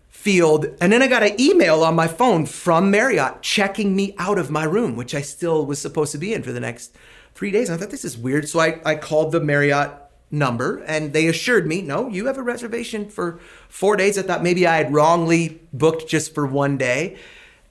field, 0.08 0.66
and 0.80 0.92
then 0.92 1.02
I 1.02 1.08
got 1.08 1.24
an 1.24 1.40
email 1.40 1.82
on 1.82 1.96
my 1.96 2.06
phone 2.06 2.46
from 2.46 2.90
Marriott 2.90 3.42
checking 3.42 3.96
me 3.96 4.14
out 4.18 4.38
of 4.38 4.50
my 4.50 4.64
room, 4.64 4.94
which 4.94 5.14
I 5.14 5.20
still 5.20 5.66
was 5.66 5.80
supposed 5.80 6.12
to 6.12 6.18
be 6.18 6.32
in 6.32 6.42
for 6.42 6.52
the 6.52 6.60
next 6.60 6.94
three 7.34 7.50
days. 7.50 7.70
I 7.70 7.76
thought 7.76 7.90
this 7.90 8.04
is 8.04 8.16
weird. 8.16 8.48
So 8.48 8.60
I, 8.60 8.80
I 8.84 8.94
called 8.94 9.32
the 9.32 9.40
Marriott 9.40 9.90
number 10.30 10.78
and 10.84 11.12
they 11.12 11.26
assured 11.26 11.66
me, 11.66 11.82
no, 11.82 12.08
you 12.08 12.26
have 12.26 12.38
a 12.38 12.42
reservation 12.42 13.08
for 13.08 13.38
four 13.68 13.96
days. 13.96 14.16
I 14.16 14.22
thought 14.22 14.42
maybe 14.42 14.66
I 14.66 14.76
had 14.76 14.92
wrongly 14.92 15.60
booked 15.72 16.08
just 16.08 16.34
for 16.34 16.46
one 16.46 16.78
day. 16.78 17.18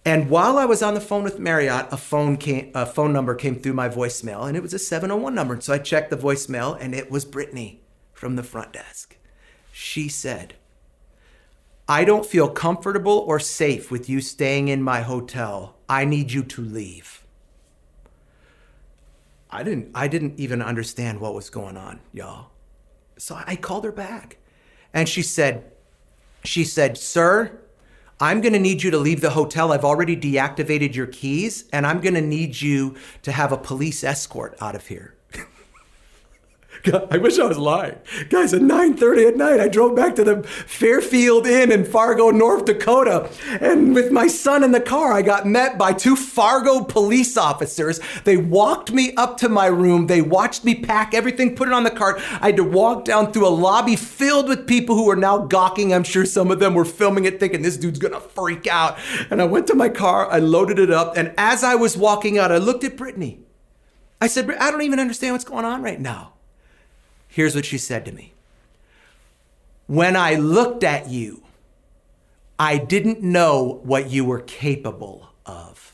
And 0.03 0.29
while 0.31 0.57
I 0.57 0.65
was 0.65 0.81
on 0.81 0.95
the 0.95 1.01
phone 1.01 1.23
with 1.23 1.37
Marriott, 1.37 1.87
a 1.91 1.97
phone 1.97 2.35
came, 2.37 2.71
a 2.73 2.87
phone 2.87 3.13
number 3.13 3.35
came 3.35 3.59
through 3.59 3.73
my 3.73 3.87
voicemail, 3.87 4.47
and 4.47 4.57
it 4.57 4.63
was 4.63 4.73
a 4.73 4.79
701 4.79 5.35
number. 5.35 5.53
And 5.53 5.63
so 5.63 5.73
I 5.73 5.77
checked 5.77 6.09
the 6.09 6.17
voicemail, 6.17 6.75
and 6.79 6.95
it 6.95 7.11
was 7.11 7.23
Brittany 7.23 7.81
from 8.11 8.35
the 8.35 8.43
front 8.43 8.73
desk. 8.73 9.15
She 9.71 10.09
said, 10.09 10.55
"I 11.87 12.03
don't 12.03 12.25
feel 12.25 12.49
comfortable 12.49 13.19
or 13.19 13.39
safe 13.39 13.91
with 13.91 14.09
you 14.09 14.21
staying 14.21 14.69
in 14.69 14.81
my 14.81 15.01
hotel. 15.01 15.75
I 15.87 16.05
need 16.05 16.31
you 16.31 16.43
to 16.43 16.61
leave." 16.61 17.23
I 19.51 19.61
didn't. 19.63 19.91
I 19.93 20.07
didn't 20.07 20.39
even 20.39 20.63
understand 20.63 21.19
what 21.19 21.35
was 21.35 21.51
going 21.51 21.77
on, 21.77 21.99
y'all. 22.11 22.47
So 23.17 23.39
I 23.45 23.55
called 23.55 23.83
her 23.83 23.91
back, 23.91 24.37
and 24.93 25.07
she 25.07 25.21
said, 25.21 25.71
"She 26.43 26.63
said, 26.63 26.97
sir." 26.97 27.59
I'm 28.21 28.39
going 28.39 28.53
to 28.53 28.59
need 28.59 28.83
you 28.83 28.91
to 28.91 28.99
leave 28.99 29.21
the 29.21 29.31
hotel. 29.31 29.71
I've 29.71 29.83
already 29.83 30.15
deactivated 30.15 30.93
your 30.93 31.07
keys, 31.07 31.65
and 31.73 31.87
I'm 31.87 31.99
going 31.99 32.13
to 32.13 32.21
need 32.21 32.61
you 32.61 32.95
to 33.23 33.31
have 33.31 33.51
a 33.51 33.57
police 33.57 34.03
escort 34.03 34.55
out 34.61 34.75
of 34.75 34.85
here. 34.85 35.15
God, 36.83 37.07
I 37.11 37.17
wish 37.17 37.37
I 37.37 37.45
was 37.45 37.57
lying. 37.57 37.97
Guys, 38.29 38.53
at 38.53 38.61
9:30 38.61 39.27
at 39.27 39.37
night, 39.37 39.59
I 39.59 39.67
drove 39.67 39.95
back 39.95 40.15
to 40.15 40.23
the 40.23 40.43
Fairfield 40.43 41.45
Inn 41.45 41.71
in 41.71 41.85
Fargo, 41.85 42.31
North 42.31 42.65
Dakota. 42.65 43.29
And 43.59 43.93
with 43.93 44.11
my 44.11 44.27
son 44.27 44.63
in 44.63 44.71
the 44.71 44.81
car, 44.81 45.13
I 45.13 45.21
got 45.21 45.45
met 45.45 45.77
by 45.77 45.93
two 45.93 46.15
Fargo 46.15 46.83
police 46.83 47.37
officers. 47.37 47.99
They 48.23 48.37
walked 48.37 48.91
me 48.91 49.13
up 49.15 49.37
to 49.37 49.49
my 49.49 49.67
room. 49.67 50.07
They 50.07 50.21
watched 50.21 50.63
me 50.63 50.75
pack 50.75 51.13
everything, 51.13 51.55
put 51.55 51.67
it 51.67 51.73
on 51.73 51.83
the 51.83 51.91
cart. 51.91 52.21
I 52.41 52.47
had 52.47 52.57
to 52.57 52.63
walk 52.63 53.05
down 53.05 53.31
through 53.31 53.47
a 53.47 53.49
lobby 53.49 53.95
filled 53.95 54.47
with 54.49 54.67
people 54.67 54.95
who 54.95 55.05
were 55.05 55.15
now 55.15 55.39
gawking. 55.39 55.93
I'm 55.93 56.03
sure 56.03 56.25
some 56.25 56.51
of 56.51 56.59
them 56.59 56.73
were 56.73 56.85
filming 56.85 57.25
it 57.25 57.39
thinking 57.39 57.61
this 57.61 57.77
dude's 57.77 57.99
gonna 57.99 58.19
freak 58.19 58.67
out. 58.67 58.97
And 59.29 59.41
I 59.41 59.45
went 59.45 59.67
to 59.67 59.75
my 59.75 59.89
car, 59.89 60.29
I 60.31 60.39
loaded 60.39 60.79
it 60.79 60.91
up, 60.91 61.17
and 61.17 61.33
as 61.37 61.63
I 61.63 61.75
was 61.75 61.95
walking 61.97 62.37
out, 62.37 62.51
I 62.51 62.57
looked 62.57 62.83
at 62.83 62.97
Brittany. 62.97 63.45
I 64.19 64.27
said, 64.27 64.49
I 64.51 64.69
don't 64.69 64.83
even 64.83 64.99
understand 64.99 65.33
what's 65.33 65.45
going 65.45 65.65
on 65.65 65.81
right 65.81 65.99
now. 65.99 66.33
Here's 67.31 67.55
what 67.55 67.63
she 67.65 67.77
said 67.77 68.03
to 68.05 68.11
me 68.11 68.33
When 69.87 70.17
I 70.17 70.35
looked 70.35 70.83
at 70.83 71.09
you, 71.09 71.43
I 72.59 72.77
didn't 72.77 73.23
know 73.23 73.79
what 73.83 74.09
you 74.09 74.25
were 74.25 74.41
capable 74.41 75.29
of. 75.45 75.93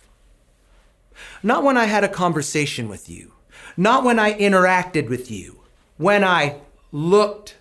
Not 1.43 1.63
when 1.63 1.77
I 1.77 1.85
had 1.85 2.03
a 2.03 2.09
conversation 2.09 2.89
with 2.89 3.07
you, 3.07 3.33
not 3.77 4.03
when 4.03 4.17
I 4.17 4.33
interacted 4.33 5.09
with 5.09 5.29
you, 5.29 5.59
when 5.97 6.23
I 6.23 6.59
looked 6.91 7.55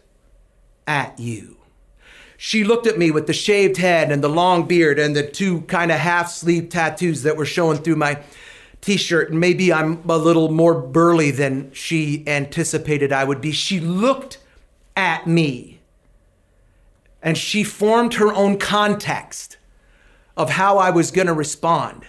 at 0.86 1.20
you. 1.20 1.58
She 2.38 2.64
looked 2.64 2.86
at 2.86 2.98
me 2.98 3.10
with 3.10 3.26
the 3.26 3.34
shaved 3.34 3.76
head 3.76 4.10
and 4.10 4.24
the 4.24 4.28
long 4.28 4.66
beard 4.66 4.98
and 4.98 5.14
the 5.14 5.26
two 5.26 5.60
kind 5.62 5.92
of 5.92 5.98
half 5.98 6.30
sleeve 6.30 6.70
tattoos 6.70 7.22
that 7.24 7.36
were 7.36 7.46
showing 7.46 7.78
through 7.78 7.96
my 7.96 8.22
t 8.80 8.96
shirt, 8.96 9.30
and 9.30 9.40
maybe 9.40 9.72
I'm 9.72 10.08
a 10.08 10.18
little 10.18 10.50
more 10.50 10.74
burly 10.80 11.30
than 11.30 11.72
she 11.72 12.24
anticipated 12.26 13.12
I 13.12 13.24
would 13.24 13.40
be. 13.40 13.52
She 13.52 13.80
looked 13.80 14.38
at 14.96 15.26
me 15.26 15.80
and 17.22 17.36
she 17.36 17.64
formed 17.64 18.14
her 18.14 18.32
own 18.32 18.58
context 18.58 19.56
of 20.36 20.50
how 20.50 20.78
I 20.78 20.90
was 20.90 21.10
going 21.10 21.26
to 21.26 21.32
respond. 21.32 22.04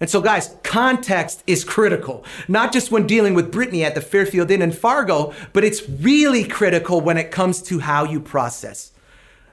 And 0.00 0.08
so, 0.08 0.20
guys, 0.20 0.56
context 0.62 1.42
is 1.46 1.64
critical, 1.64 2.24
not 2.46 2.72
just 2.72 2.90
when 2.90 3.06
dealing 3.06 3.34
with 3.34 3.50
Brittany 3.50 3.84
at 3.84 3.94
the 3.94 4.00
Fairfield 4.00 4.50
Inn 4.50 4.62
in 4.62 4.72
Fargo, 4.72 5.34
but 5.52 5.64
it's 5.64 5.88
really 5.88 6.44
critical 6.44 7.00
when 7.00 7.18
it 7.18 7.30
comes 7.30 7.62
to 7.62 7.80
how 7.80 8.04
you 8.04 8.20
process 8.20 8.92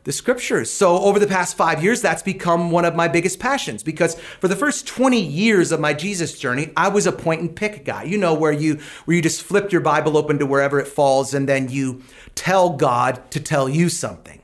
the 0.06 0.12
scriptures. 0.12 0.72
So 0.72 1.00
over 1.00 1.20
the 1.20 1.28
past 1.28 1.58
five 1.58 1.84
years, 1.84 2.00
that's 2.00 2.22
become 2.22 2.70
one 2.70 2.86
of 2.86 2.96
my 2.96 3.08
biggest 3.08 3.40
passions 3.40 3.82
because 3.82 4.16
for 4.40 4.48
the 4.48 4.56
first 4.56 4.88
20 4.88 5.20
years 5.20 5.72
of 5.72 5.80
my 5.80 5.94
Jesus 5.94 6.38
journey, 6.38 6.72
I 6.78 6.90
was 6.90 7.08
a 7.08 7.12
point 7.12 7.42
and 7.42 7.56
pick 7.56 7.84
guy. 7.84 8.04
You 8.04 8.20
know, 8.20 8.34
where 8.34 8.52
you 8.52 8.80
where 9.06 9.18
you 9.18 9.22
just 9.22 9.42
flip 9.42 9.72
your 9.72 9.82
Bible 9.82 10.16
open 10.16 10.38
to 10.40 10.46
wherever 10.46 10.80
it 10.80 10.88
falls 10.88 11.34
and 11.34 11.50
then 11.50 11.70
you 11.70 12.04
tell 12.36 12.70
God 12.70 13.30
to 13.32 13.40
tell 13.40 13.68
you 13.68 13.90
something. 13.90 14.42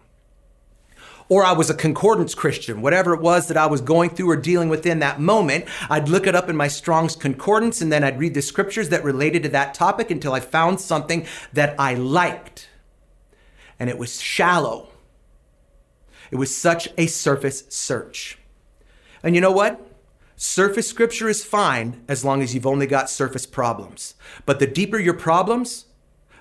Or 1.30 1.46
I 1.46 1.53
was 1.53 1.70
a 1.70 1.75
concordance 1.75 2.34
Christian, 2.34 2.82
whatever 2.82 3.13
it 3.13 3.22
was 3.22 3.48
that 3.48 3.56
I 3.56 3.68
was 3.68 3.82
going 3.82 4.10
through 4.10 4.32
or 4.32 4.36
dealing 4.36 4.68
with 4.68 4.86
in 4.86 5.00
that 5.00 5.22
moment. 5.22 5.65
I'd 5.89 6.10
look 6.10 6.25
it 6.25 6.36
up 6.36 6.50
in 6.50 6.58
my 6.58 6.68
Strong's 6.68 7.15
Concordance 7.15 7.82
and 7.82 7.91
then 7.91 8.03
I'd 8.03 8.20
read 8.20 8.34
the 8.34 8.41
scriptures 8.41 8.89
that 8.89 9.03
related 9.03 9.44
to 9.44 9.50
that 9.50 9.75
topic 9.75 10.10
until 10.10 10.34
I 10.34 10.39
found 10.39 10.82
something 10.82 11.25
that 11.53 11.80
I 11.80 11.94
liked. 11.94 12.68
And 13.80 13.89
it 13.89 13.98
was 13.98 14.20
shallow 14.20 14.90
it 16.31 16.38
was 16.38 16.55
such 16.55 16.89
a 16.97 17.07
surface 17.07 17.65
search. 17.69 18.38
And 19.21 19.35
you 19.35 19.41
know 19.41 19.51
what? 19.51 19.85
Surface 20.35 20.88
scripture 20.88 21.29
is 21.29 21.45
fine 21.45 22.03
as 22.07 22.25
long 22.25 22.41
as 22.41 22.55
you've 22.55 22.65
only 22.65 22.88
got 22.88 23.09
surface 23.09 23.45
problems. 23.45 24.15
But 24.45 24.59
the 24.59 24.65
deeper 24.65 24.97
your 24.97 25.13
problems, 25.13 25.85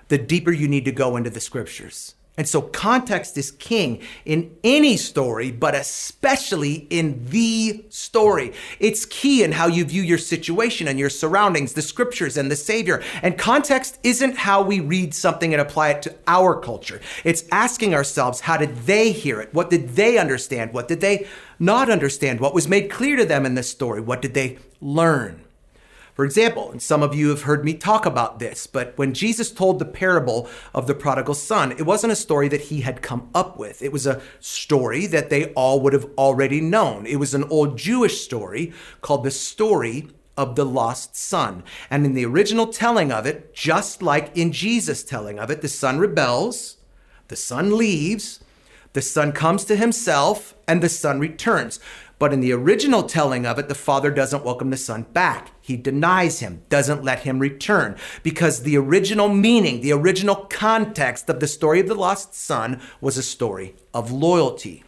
the 0.07 0.17
deeper 0.17 0.51
you 0.51 0.67
need 0.67 0.85
to 0.85 0.91
go 0.91 1.15
into 1.15 1.29
the 1.29 1.39
scriptures. 1.39 2.15
And 2.41 2.49
so 2.49 2.63
context 2.63 3.37
is 3.37 3.51
king 3.51 4.01
in 4.25 4.57
any 4.63 4.97
story, 4.97 5.51
but 5.51 5.75
especially 5.75 6.87
in 6.89 7.23
the 7.27 7.85
story. 7.89 8.53
It's 8.79 9.05
key 9.05 9.43
in 9.43 9.51
how 9.51 9.67
you 9.67 9.85
view 9.85 10.01
your 10.01 10.17
situation 10.17 10.87
and 10.87 10.97
your 10.97 11.11
surroundings, 11.11 11.73
the 11.73 11.83
scriptures 11.83 12.37
and 12.37 12.49
the 12.49 12.55
Savior. 12.55 13.03
And 13.21 13.37
context 13.37 13.99
isn't 14.01 14.37
how 14.37 14.63
we 14.63 14.79
read 14.79 15.13
something 15.13 15.53
and 15.53 15.61
apply 15.61 15.89
it 15.89 16.01
to 16.01 16.15
our 16.25 16.59
culture. 16.59 16.99
It's 17.23 17.43
asking 17.51 17.93
ourselves, 17.93 18.39
how 18.39 18.57
did 18.57 18.75
they 18.87 19.11
hear 19.11 19.39
it? 19.39 19.53
What 19.53 19.69
did 19.69 19.89
they 19.89 20.17
understand? 20.17 20.73
What 20.73 20.87
did 20.87 20.99
they 20.99 21.27
not 21.59 21.91
understand? 21.91 22.39
What 22.39 22.55
was 22.55 22.67
made 22.67 22.89
clear 22.89 23.17
to 23.17 23.25
them 23.25 23.45
in 23.45 23.53
this 23.53 23.69
story? 23.69 24.01
What 24.01 24.19
did 24.19 24.33
they 24.33 24.57
learn? 24.81 25.43
For 26.13 26.25
example, 26.25 26.71
and 26.71 26.81
some 26.81 27.01
of 27.01 27.15
you 27.15 27.29
have 27.29 27.43
heard 27.43 27.63
me 27.63 27.73
talk 27.73 28.05
about 28.05 28.39
this, 28.39 28.67
but 28.67 28.97
when 28.97 29.13
Jesus 29.13 29.51
told 29.51 29.79
the 29.79 29.85
parable 29.85 30.49
of 30.73 30.87
the 30.87 30.93
prodigal 30.93 31.35
son, 31.35 31.71
it 31.71 31.85
wasn't 31.85 32.13
a 32.13 32.17
story 32.17 32.47
that 32.49 32.61
he 32.61 32.81
had 32.81 33.01
come 33.01 33.29
up 33.33 33.57
with. 33.57 33.81
It 33.81 33.91
was 33.91 34.05
a 34.05 34.21
story 34.39 35.07
that 35.07 35.29
they 35.29 35.45
all 35.53 35.79
would 35.81 35.93
have 35.93 36.07
already 36.17 36.59
known. 36.59 37.05
It 37.05 37.15
was 37.15 37.33
an 37.33 37.45
old 37.45 37.77
Jewish 37.77 38.21
story 38.21 38.73
called 39.01 39.23
the 39.23 39.31
story 39.31 40.09
of 40.37 40.55
the 40.55 40.65
lost 40.65 41.15
son. 41.15 41.63
And 41.89 42.05
in 42.05 42.13
the 42.13 42.25
original 42.25 42.67
telling 42.67 43.11
of 43.11 43.25
it, 43.25 43.53
just 43.53 44.01
like 44.01 44.35
in 44.35 44.51
Jesus' 44.51 45.03
telling 45.03 45.39
of 45.39 45.49
it, 45.49 45.61
the 45.61 45.67
son 45.67 45.99
rebels, 45.99 46.77
the 47.27 47.35
son 47.35 47.77
leaves, 47.77 48.39
the 48.93 49.01
son 49.01 49.31
comes 49.31 49.63
to 49.65 49.75
himself, 49.75 50.53
and 50.67 50.81
the 50.81 50.89
son 50.89 51.19
returns. 51.19 51.79
But 52.21 52.33
in 52.33 52.39
the 52.39 52.53
original 52.53 53.01
telling 53.01 53.47
of 53.47 53.57
it, 53.57 53.67
the 53.67 53.73
father 53.73 54.11
doesn't 54.11 54.45
welcome 54.45 54.69
the 54.69 54.77
son 54.77 55.07
back. 55.11 55.53
He 55.59 55.75
denies 55.75 56.39
him, 56.39 56.61
doesn't 56.69 57.03
let 57.03 57.21
him 57.21 57.39
return, 57.39 57.97
because 58.21 58.61
the 58.61 58.77
original 58.77 59.27
meaning, 59.27 59.81
the 59.81 59.93
original 59.93 60.35
context 60.35 61.31
of 61.31 61.39
the 61.39 61.47
story 61.47 61.79
of 61.79 61.87
the 61.87 61.95
lost 61.95 62.35
son 62.35 62.79
was 63.01 63.17
a 63.17 63.23
story 63.23 63.73
of 63.91 64.11
loyalty. 64.11 64.83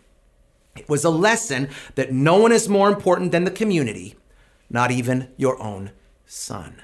It 0.76 0.88
was 0.88 1.04
a 1.04 1.10
lesson 1.10 1.70
that 1.96 2.14
no 2.14 2.38
one 2.38 2.52
is 2.52 2.70
more 2.70 2.88
important 2.88 3.32
than 3.32 3.46
the 3.46 3.50
community, 3.50 4.14
not 4.70 4.92
even 4.92 5.30
your 5.36 5.60
own 5.60 5.90
son. 6.28 6.84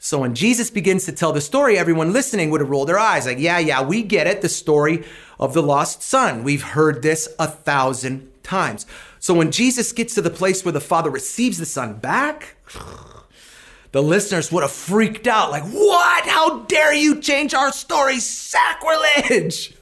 So 0.00 0.18
when 0.18 0.34
Jesus 0.34 0.68
begins 0.68 1.04
to 1.04 1.12
tell 1.12 1.32
the 1.32 1.40
story, 1.40 1.78
everyone 1.78 2.12
listening 2.12 2.50
would 2.50 2.60
have 2.60 2.70
rolled 2.70 2.88
their 2.88 2.98
eyes 2.98 3.26
like, 3.26 3.38
yeah, 3.38 3.60
yeah, 3.60 3.82
we 3.82 4.02
get 4.02 4.26
it. 4.26 4.42
The 4.42 4.48
story 4.48 5.04
of 5.38 5.54
the 5.54 5.62
lost 5.62 6.02
son. 6.02 6.42
We've 6.42 6.62
heard 6.62 7.02
this 7.02 7.28
a 7.38 7.46
thousand 7.46 8.32
times. 8.42 8.84
So 9.26 9.34
when 9.34 9.50
Jesus 9.50 9.90
gets 9.90 10.14
to 10.14 10.22
the 10.22 10.30
place 10.30 10.64
where 10.64 10.70
the 10.70 10.80
Father 10.80 11.10
receives 11.10 11.58
the 11.58 11.66
Son 11.66 11.94
back, 11.94 12.54
the 13.90 14.00
listeners 14.00 14.52
would 14.52 14.62
have 14.62 14.70
freaked 14.70 15.26
out 15.26 15.50
like, 15.50 15.64
What? 15.64 16.28
How 16.28 16.60
dare 16.60 16.94
you 16.94 17.20
change 17.20 17.52
our 17.52 17.72
story? 17.72 18.20
Sacrilege! 18.20 19.74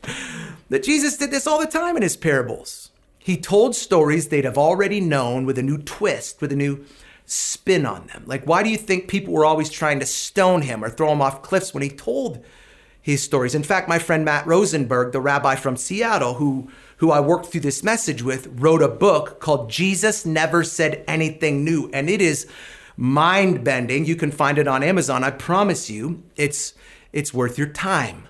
That 0.70 0.82
Jesus 0.82 1.18
did 1.18 1.30
this 1.30 1.46
all 1.46 1.60
the 1.60 1.66
time 1.66 1.94
in 1.94 2.02
his 2.02 2.16
parables. 2.16 2.90
He 3.18 3.36
told 3.36 3.76
stories 3.76 4.28
they'd 4.28 4.46
have 4.46 4.56
already 4.56 4.98
known 4.98 5.44
with 5.44 5.58
a 5.58 5.62
new 5.62 5.76
twist, 5.76 6.40
with 6.40 6.50
a 6.50 6.56
new 6.56 6.82
spin 7.26 7.84
on 7.84 8.06
them. 8.06 8.22
Like, 8.24 8.46
why 8.46 8.62
do 8.62 8.70
you 8.70 8.78
think 8.78 9.08
people 9.08 9.34
were 9.34 9.44
always 9.44 9.68
trying 9.68 10.00
to 10.00 10.06
stone 10.06 10.62
him 10.62 10.82
or 10.82 10.88
throw 10.88 11.12
him 11.12 11.20
off 11.20 11.42
cliffs 11.42 11.74
when 11.74 11.82
he 11.82 11.90
told 11.90 12.42
his 13.04 13.23
stories? 13.23 13.54
In 13.54 13.62
fact, 13.62 13.88
my 13.88 13.99
friend 13.99 14.25
Matt 14.25 14.46
Rosenberg, 14.46 15.12
the 15.12 15.20
rabbi 15.20 15.54
from 15.54 15.76
Seattle, 15.76 16.34
who 16.34 16.70
who 16.99 17.11
I 17.11 17.20
worked 17.20 17.46
through 17.46 17.61
this 17.61 17.82
message 17.82 18.23
with, 18.23 18.46
wrote 18.58 18.82
a 18.82 18.88
book 18.88 19.40
called 19.40 19.70
Jesus 19.70 20.25
Never 20.25 20.64
Said 20.64 21.04
Anything 21.06 21.64
New. 21.64 21.90
And 21.92 22.08
it 22.08 22.23
is 22.23 22.46
mind 22.96 23.64
bending. 23.64 24.06
You 24.06 24.16
can 24.16 24.30
find 24.30 24.58
it 24.58 24.68
on 24.68 24.82
Amazon. 24.82 25.25
I 25.25 25.30
promise 25.30 25.90
you, 25.90 26.23
it's, 26.37 26.73
it's 27.12 27.34
worth 27.34 27.58
your 27.58 27.68
time. 27.68 28.28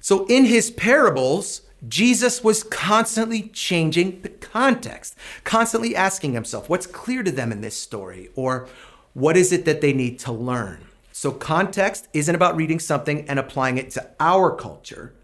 So, 0.00 0.26
in 0.26 0.44
his 0.44 0.70
parables, 0.70 1.62
Jesus 1.86 2.42
was 2.44 2.62
constantly 2.62 3.48
changing 3.48 4.22
the 4.22 4.28
context, 4.28 5.16
constantly 5.44 5.94
asking 5.94 6.32
himself, 6.32 6.68
what's 6.68 6.86
clear 6.86 7.22
to 7.22 7.30
them 7.30 7.52
in 7.52 7.60
this 7.60 7.76
story? 7.76 8.30
Or 8.34 8.68
what 9.12 9.36
is 9.36 9.52
it 9.52 9.64
that 9.64 9.80
they 9.80 9.92
need 9.92 10.18
to 10.20 10.32
learn? 10.32 10.86
So, 11.16 11.30
context 11.30 12.08
isn't 12.12 12.34
about 12.34 12.56
reading 12.56 12.80
something 12.80 13.28
and 13.28 13.38
applying 13.38 13.78
it 13.78 13.88
to 13.90 14.10
our 14.18 14.52
culture. 14.52 15.14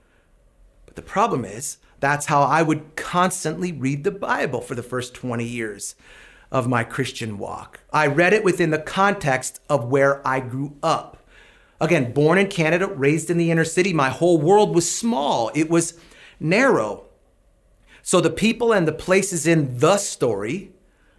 But 0.86 0.94
the 0.94 1.02
problem 1.02 1.44
is, 1.44 1.78
that's 1.98 2.26
how 2.26 2.42
I 2.42 2.62
would 2.62 2.94
constantly 2.94 3.72
read 3.72 4.04
the 4.04 4.12
Bible 4.12 4.60
for 4.60 4.76
the 4.76 4.84
first 4.84 5.14
20 5.14 5.44
years 5.44 5.96
of 6.52 6.68
my 6.68 6.84
Christian 6.84 7.38
walk. 7.38 7.80
I 7.92 8.06
read 8.06 8.32
it 8.32 8.44
within 8.44 8.70
the 8.70 8.78
context 8.78 9.60
of 9.68 9.90
where 9.90 10.24
I 10.26 10.38
grew 10.38 10.76
up. 10.80 11.26
Again, 11.80 12.12
born 12.12 12.38
in 12.38 12.46
Canada, 12.46 12.86
raised 12.86 13.28
in 13.28 13.36
the 13.36 13.50
inner 13.50 13.64
city, 13.64 13.92
my 13.92 14.10
whole 14.10 14.38
world 14.38 14.72
was 14.76 14.88
small. 14.88 15.50
It 15.56 15.68
was 15.68 15.98
narrow. 16.38 17.06
So 18.02 18.20
the 18.20 18.30
people 18.30 18.72
and 18.72 18.86
the 18.86 18.92
places 18.92 19.44
in 19.44 19.78
the 19.80 19.96
story 19.96 20.70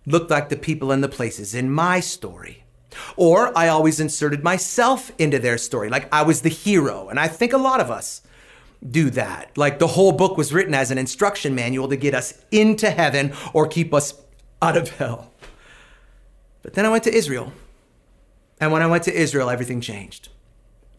looked 0.05 0.31
like 0.31 0.47
the 0.47 0.55
people 0.55 0.93
and 0.93 1.03
the 1.03 1.09
places 1.09 1.53
in 1.53 1.69
my 1.69 1.99
story. 1.99 2.60
Or 3.15 3.57
I 3.57 3.67
always 3.67 3.99
inserted 3.99 4.43
myself 4.43 5.11
into 5.17 5.39
their 5.39 5.57
story, 5.57 5.89
like 5.89 6.11
I 6.13 6.23
was 6.23 6.41
the 6.41 6.49
hero. 6.49 7.09
And 7.09 7.19
I 7.19 7.27
think 7.27 7.53
a 7.53 7.57
lot 7.57 7.79
of 7.79 7.91
us 7.91 8.21
do 8.87 9.09
that. 9.11 9.57
Like 9.57 9.79
the 9.79 9.87
whole 9.87 10.11
book 10.11 10.37
was 10.37 10.53
written 10.53 10.73
as 10.73 10.91
an 10.91 10.97
instruction 10.97 11.53
manual 11.55 11.87
to 11.89 11.95
get 11.95 12.13
us 12.13 12.33
into 12.51 12.89
heaven 12.89 13.33
or 13.53 13.67
keep 13.67 13.93
us 13.93 14.13
out 14.61 14.77
of 14.77 14.89
hell. 14.89 15.31
But 16.61 16.73
then 16.73 16.85
I 16.85 16.89
went 16.89 17.03
to 17.05 17.13
Israel. 17.13 17.53
And 18.59 18.71
when 18.71 18.81
I 18.81 18.87
went 18.87 19.03
to 19.05 19.13
Israel, 19.13 19.49
everything 19.49 19.81
changed. 19.81 20.29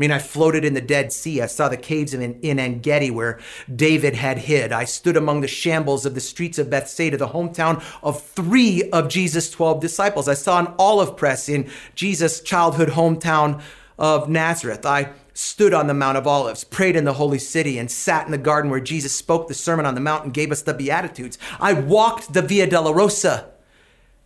I 0.03 0.05
mean, 0.05 0.11
I 0.11 0.19
floated 0.19 0.65
in 0.65 0.75
the 0.75 0.81
Dead 0.81 1.13
Sea. 1.13 1.43
I 1.43 1.47
saw 1.47 1.69
the 1.69 1.77
caves 1.77 2.13
in, 2.13 2.41
in 2.41 2.59
En 2.59 2.81
Gedi 2.81 3.09
where 3.09 3.39
David 3.73 4.17
had 4.17 4.37
hid. 4.37 4.73
I 4.73 4.85
stood 4.85 5.17
among 5.17 5.43
the 5.43 5.47
shambles 5.47 6.05
of 6.05 6.17
the 6.17 6.21
streets 6.21 6.59
of 6.59 6.69
Bethsaida, 6.69 7.17
the 7.17 7.29
hometown 7.29 7.81
of 8.03 8.21
three 8.21 8.91
of 8.91 9.09
Jesus' 9.09 9.49
12 9.49 9.81
disciples. 9.81 10.27
I 10.27 10.35
saw 10.35 10.59
an 10.59 10.75
olive 10.77 11.17
press 11.17 11.49
in 11.49 11.71
Jesus' 11.95 12.41
childhood 12.41 12.89
hometown 12.89 13.63
of 13.97 14.29
Nazareth. 14.29 14.85
I 14.85 15.11
stood 15.35 15.73
on 15.73 15.87
the 15.87 15.95
Mount 15.95 16.19
of 16.19 16.27
Olives, 16.27 16.65
prayed 16.65 16.97
in 16.97 17.05
the 17.05 17.13
holy 17.13 17.39
city, 17.39 17.79
and 17.79 17.89
sat 17.89 18.27
in 18.27 18.33
the 18.33 18.39
garden 18.39 18.73
where 18.73 18.81
Jesus 18.81 19.15
spoke 19.15 19.47
the 19.47 19.55
Sermon 19.55 19.87
on 19.87 19.95
the 19.95 20.01
Mount 20.01 20.25
and 20.25 20.35
gave 20.35 20.51
us 20.51 20.63
the 20.63 20.75
Beatitudes. 20.75 21.39
I 21.61 21.75
walked 21.75 22.33
the 22.33 22.43
Via 22.43 22.67
Dolorosa 22.67 23.51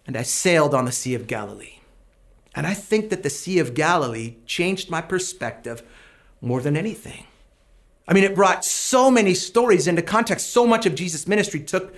and 0.06 0.16
I 0.16 0.22
sailed 0.22 0.72
on 0.72 0.86
the 0.86 0.92
Sea 0.92 1.14
of 1.14 1.26
Galilee. 1.26 1.75
And 2.56 2.66
I 2.66 2.72
think 2.72 3.10
that 3.10 3.22
the 3.22 3.30
Sea 3.30 3.58
of 3.58 3.74
Galilee 3.74 4.36
changed 4.46 4.90
my 4.90 5.02
perspective 5.02 5.82
more 6.40 6.62
than 6.62 6.76
anything. 6.76 7.26
I 8.08 8.14
mean, 8.14 8.24
it 8.24 8.34
brought 8.34 8.64
so 8.64 9.10
many 9.10 9.34
stories 9.34 9.86
into 9.86 10.00
context. 10.00 10.50
So 10.50 10.66
much 10.66 10.86
of 10.86 10.94
Jesus' 10.94 11.28
ministry 11.28 11.60
took 11.60 11.94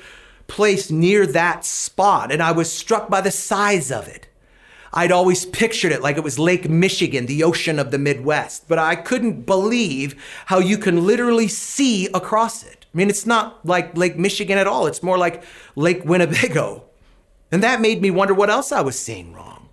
place 0.49 0.91
near 0.91 1.27
that 1.27 1.65
spot, 1.65 2.33
and 2.33 2.43
I 2.43 2.53
was 2.53 2.73
struck 2.73 3.09
by 3.09 3.21
the 3.21 3.31
size 3.31 3.93
of 3.93 4.09
it. 4.09 4.27
I'd 4.93 5.13
always 5.13 5.45
pictured 5.45 5.93
it 5.93 6.03
like 6.03 6.17
it 6.17 6.25
was 6.25 6.39
Lake 6.39 6.69
Michigan, 6.69 7.27
the 7.27 7.45
ocean 7.45 7.79
of 7.79 7.91
the 7.91 7.99
Midwest, 7.99 8.67
but 8.69 8.79
I 8.79 8.97
couldn't 8.97 9.43
believe 9.43 10.21
how 10.47 10.59
you 10.59 10.79
can 10.79 11.07
literally 11.07 11.47
see 11.47 12.07
across 12.15 12.65
it. 12.65 12.87
I 12.93 12.97
mean, 12.97 13.11
it's 13.11 13.27
not 13.27 13.65
like 13.67 13.97
Lake 13.97 14.17
Michigan 14.17 14.57
at 14.57 14.67
all, 14.67 14.87
it's 14.87 15.03
more 15.03 15.19
like 15.19 15.45
Lake 15.77 16.05
Winnebago. 16.05 16.85
And 17.53 17.63
that 17.63 17.83
made 17.83 18.01
me 18.01 18.11
wonder 18.11 18.35
what 18.35 18.51
else 18.51 18.73
I 18.73 18.81
was 18.81 18.99
seeing 18.99 19.35
wrong. 19.35 19.68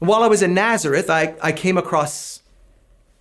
And 0.00 0.08
while 0.08 0.22
I 0.22 0.28
was 0.28 0.42
in 0.42 0.54
Nazareth, 0.54 1.10
I, 1.10 1.34
I 1.42 1.52
came 1.52 1.76
across 1.76 2.42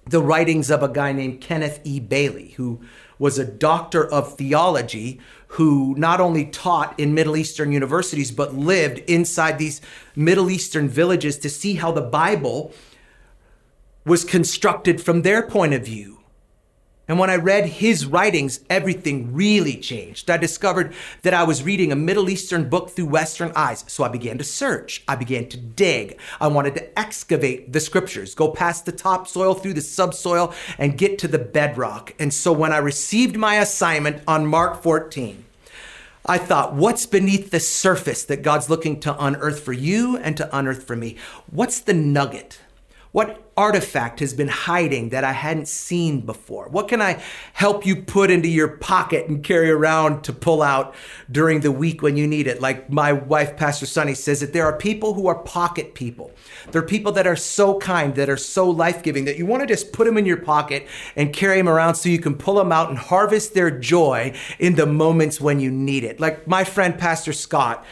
the 0.05 0.21
writings 0.21 0.71
of 0.71 0.81
a 0.81 0.87
guy 0.89 1.11
named 1.11 1.41
Kenneth 1.41 1.79
E. 1.83 1.99
Bailey, 1.99 2.53
who 2.57 2.81
was 3.19 3.37
a 3.37 3.45
doctor 3.45 4.05
of 4.09 4.37
theology 4.37 5.19
who 5.53 5.93
not 5.97 6.21
only 6.21 6.45
taught 6.45 6.97
in 6.99 7.13
Middle 7.13 7.35
Eastern 7.35 7.71
universities, 7.71 8.31
but 8.31 8.55
lived 8.55 8.99
inside 9.09 9.59
these 9.59 9.81
Middle 10.15 10.49
Eastern 10.49 10.87
villages 10.87 11.37
to 11.39 11.49
see 11.49 11.75
how 11.75 11.91
the 11.91 12.01
Bible 12.01 12.73
was 14.05 14.23
constructed 14.23 15.01
from 15.01 15.23
their 15.23 15.43
point 15.43 15.73
of 15.73 15.83
view. 15.83 16.18
And 17.09 17.17
when 17.17 17.31
I 17.31 17.37
read 17.37 17.65
his 17.65 18.05
writings, 18.05 18.59
everything 18.69 19.33
really 19.33 19.75
changed. 19.75 20.29
I 20.29 20.37
discovered 20.37 20.93
that 21.23 21.33
I 21.33 21.43
was 21.43 21.63
reading 21.63 21.91
a 21.91 21.95
Middle 21.95 22.29
Eastern 22.29 22.69
book 22.69 22.91
through 22.91 23.07
Western 23.07 23.51
eyes. 23.55 23.83
So 23.87 24.03
I 24.03 24.09
began 24.09 24.37
to 24.37 24.43
search. 24.43 25.03
I 25.07 25.15
began 25.15 25.49
to 25.49 25.57
dig. 25.57 26.19
I 26.39 26.47
wanted 26.47 26.75
to 26.75 26.99
excavate 26.99 27.73
the 27.73 27.79
scriptures, 27.79 28.35
go 28.35 28.49
past 28.49 28.85
the 28.85 28.91
topsoil 28.91 29.55
through 29.55 29.73
the 29.73 29.81
subsoil 29.81 30.53
and 30.77 30.99
get 30.99 31.17
to 31.19 31.27
the 31.27 31.39
bedrock. 31.39 32.13
And 32.19 32.31
so 32.31 32.53
when 32.53 32.71
I 32.71 32.77
received 32.77 33.35
my 33.35 33.55
assignment 33.55 34.21
on 34.27 34.45
Mark 34.45 34.83
14, 34.83 35.45
I 36.27 36.37
thought, 36.37 36.75
what's 36.75 37.07
beneath 37.07 37.49
the 37.49 37.59
surface 37.59 38.23
that 38.25 38.43
God's 38.43 38.69
looking 38.69 38.99
to 38.99 39.25
unearth 39.25 39.61
for 39.61 39.73
you 39.73 40.17
and 40.17 40.37
to 40.37 40.55
unearth 40.55 40.85
for 40.85 40.95
me? 40.95 41.17
What's 41.49 41.79
the 41.79 41.93
nugget? 41.95 42.59
What 43.11 43.48
artifact 43.59 44.21
has 44.21 44.33
been 44.33 44.47
hiding 44.47 45.09
that 45.09 45.25
I 45.25 45.33
hadn't 45.33 45.67
seen 45.67 46.21
before? 46.21 46.69
What 46.69 46.87
can 46.87 47.01
I 47.01 47.21
help 47.51 47.85
you 47.85 48.01
put 48.01 48.31
into 48.31 48.47
your 48.47 48.69
pocket 48.69 49.27
and 49.27 49.43
carry 49.43 49.69
around 49.69 50.23
to 50.23 50.31
pull 50.31 50.61
out 50.61 50.95
during 51.29 51.59
the 51.59 51.71
week 51.71 52.01
when 52.01 52.15
you 52.15 52.25
need 52.25 52.47
it? 52.47 52.61
Like 52.61 52.89
my 52.89 53.11
wife, 53.11 53.57
Pastor 53.57 53.85
Sunny, 53.85 54.13
says 54.13 54.39
that 54.39 54.53
there 54.53 54.65
are 54.65 54.77
people 54.77 55.13
who 55.13 55.27
are 55.27 55.35
pocket 55.35 55.93
people. 55.93 56.31
They're 56.71 56.81
people 56.81 57.11
that 57.11 57.27
are 57.27 57.35
so 57.35 57.77
kind, 57.79 58.15
that 58.15 58.29
are 58.29 58.37
so 58.37 58.69
life 58.69 59.03
giving, 59.03 59.25
that 59.25 59.37
you 59.37 59.45
want 59.45 59.59
to 59.59 59.67
just 59.67 59.91
put 59.91 60.05
them 60.05 60.17
in 60.17 60.25
your 60.25 60.37
pocket 60.37 60.87
and 61.17 61.33
carry 61.33 61.57
them 61.57 61.67
around 61.67 61.95
so 61.95 62.07
you 62.07 62.19
can 62.19 62.35
pull 62.35 62.55
them 62.55 62.71
out 62.71 62.87
and 62.87 62.97
harvest 62.97 63.55
their 63.55 63.69
joy 63.69 64.33
in 64.57 64.75
the 64.75 64.85
moments 64.85 65.41
when 65.41 65.59
you 65.59 65.69
need 65.69 66.05
it. 66.05 66.17
Like 66.17 66.47
my 66.47 66.63
friend, 66.63 66.97
Pastor 66.97 67.33
Scott, 67.33 67.85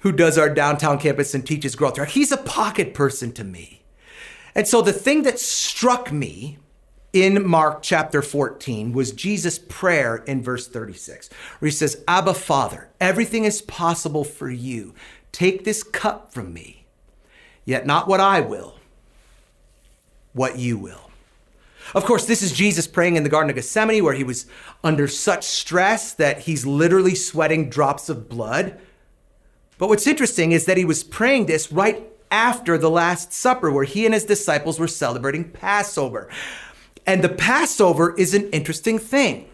who 0.00 0.12
does 0.12 0.36
our 0.36 0.50
downtown 0.50 0.98
campus 0.98 1.32
and 1.32 1.46
teaches 1.46 1.74
growth 1.74 1.96
he's 2.08 2.32
a 2.32 2.36
pocket 2.36 2.92
person 2.92 3.32
to 3.32 3.42
me. 3.42 3.75
And 4.56 4.66
so 4.66 4.80
the 4.80 4.92
thing 4.92 5.22
that 5.24 5.38
struck 5.38 6.10
me 6.10 6.56
in 7.12 7.46
Mark 7.46 7.82
chapter 7.82 8.22
14 8.22 8.94
was 8.94 9.12
Jesus' 9.12 9.58
prayer 9.58 10.16
in 10.26 10.42
verse 10.42 10.66
36, 10.66 11.28
where 11.58 11.66
he 11.66 11.72
says, 11.72 12.02
Abba, 12.08 12.32
Father, 12.32 12.88
everything 12.98 13.44
is 13.44 13.60
possible 13.60 14.24
for 14.24 14.50
you. 14.50 14.94
Take 15.30 15.64
this 15.64 15.82
cup 15.82 16.32
from 16.32 16.54
me, 16.54 16.86
yet 17.66 17.86
not 17.86 18.08
what 18.08 18.18
I 18.18 18.40
will, 18.40 18.78
what 20.32 20.58
you 20.58 20.78
will. 20.78 21.10
Of 21.94 22.06
course, 22.06 22.24
this 22.24 22.40
is 22.40 22.50
Jesus 22.50 22.86
praying 22.86 23.16
in 23.16 23.24
the 23.24 23.28
Garden 23.28 23.50
of 23.50 23.56
Gethsemane, 23.56 24.02
where 24.02 24.14
he 24.14 24.24
was 24.24 24.46
under 24.82 25.06
such 25.06 25.44
stress 25.44 26.14
that 26.14 26.40
he's 26.40 26.64
literally 26.64 27.14
sweating 27.14 27.68
drops 27.68 28.08
of 28.08 28.30
blood. 28.30 28.80
But 29.76 29.90
what's 29.90 30.06
interesting 30.06 30.52
is 30.52 30.64
that 30.64 30.78
he 30.78 30.86
was 30.86 31.04
praying 31.04 31.44
this 31.44 31.70
right 31.70 32.10
after 32.36 32.76
the 32.76 32.90
Last 32.90 33.32
Supper, 33.32 33.70
where 33.70 33.84
he 33.84 34.04
and 34.04 34.12
his 34.12 34.26
disciples 34.26 34.78
were 34.78 34.86
celebrating 34.86 35.42
Passover. 35.42 36.28
And 37.06 37.24
the 37.24 37.30
Passover 37.30 38.14
is 38.18 38.34
an 38.34 38.50
interesting 38.50 38.98
thing. 38.98 39.48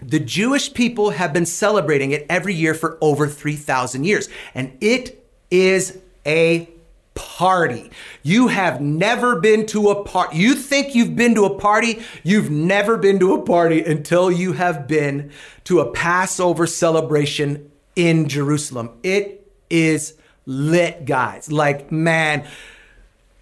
The 0.00 0.18
Jewish 0.18 0.72
people 0.72 1.10
have 1.10 1.34
been 1.34 1.44
celebrating 1.44 2.12
it 2.12 2.24
every 2.30 2.54
year 2.54 2.72
for 2.72 2.96
over 3.02 3.28
3,000 3.28 4.04
years, 4.04 4.30
and 4.54 4.72
it 4.80 5.22
is 5.50 5.98
a 6.24 6.70
party. 7.14 7.90
You 8.22 8.48
have 8.48 8.80
never 8.80 9.38
been 9.38 9.66
to 9.66 9.90
a 9.90 10.02
party. 10.02 10.38
You 10.38 10.54
think 10.54 10.94
you've 10.94 11.14
been 11.14 11.34
to 11.34 11.44
a 11.44 11.58
party, 11.58 12.02
you've 12.22 12.50
never 12.50 12.96
been 12.96 13.18
to 13.18 13.34
a 13.34 13.42
party 13.42 13.84
until 13.84 14.32
you 14.32 14.54
have 14.54 14.88
been 14.88 15.30
to 15.64 15.80
a 15.80 15.92
Passover 15.92 16.66
celebration 16.66 17.70
in 17.94 18.30
Jerusalem. 18.30 18.92
It 19.02 19.46
is 19.68 20.14
lit 20.46 21.04
guys. 21.04 21.50
Like, 21.50 21.92
man, 21.92 22.46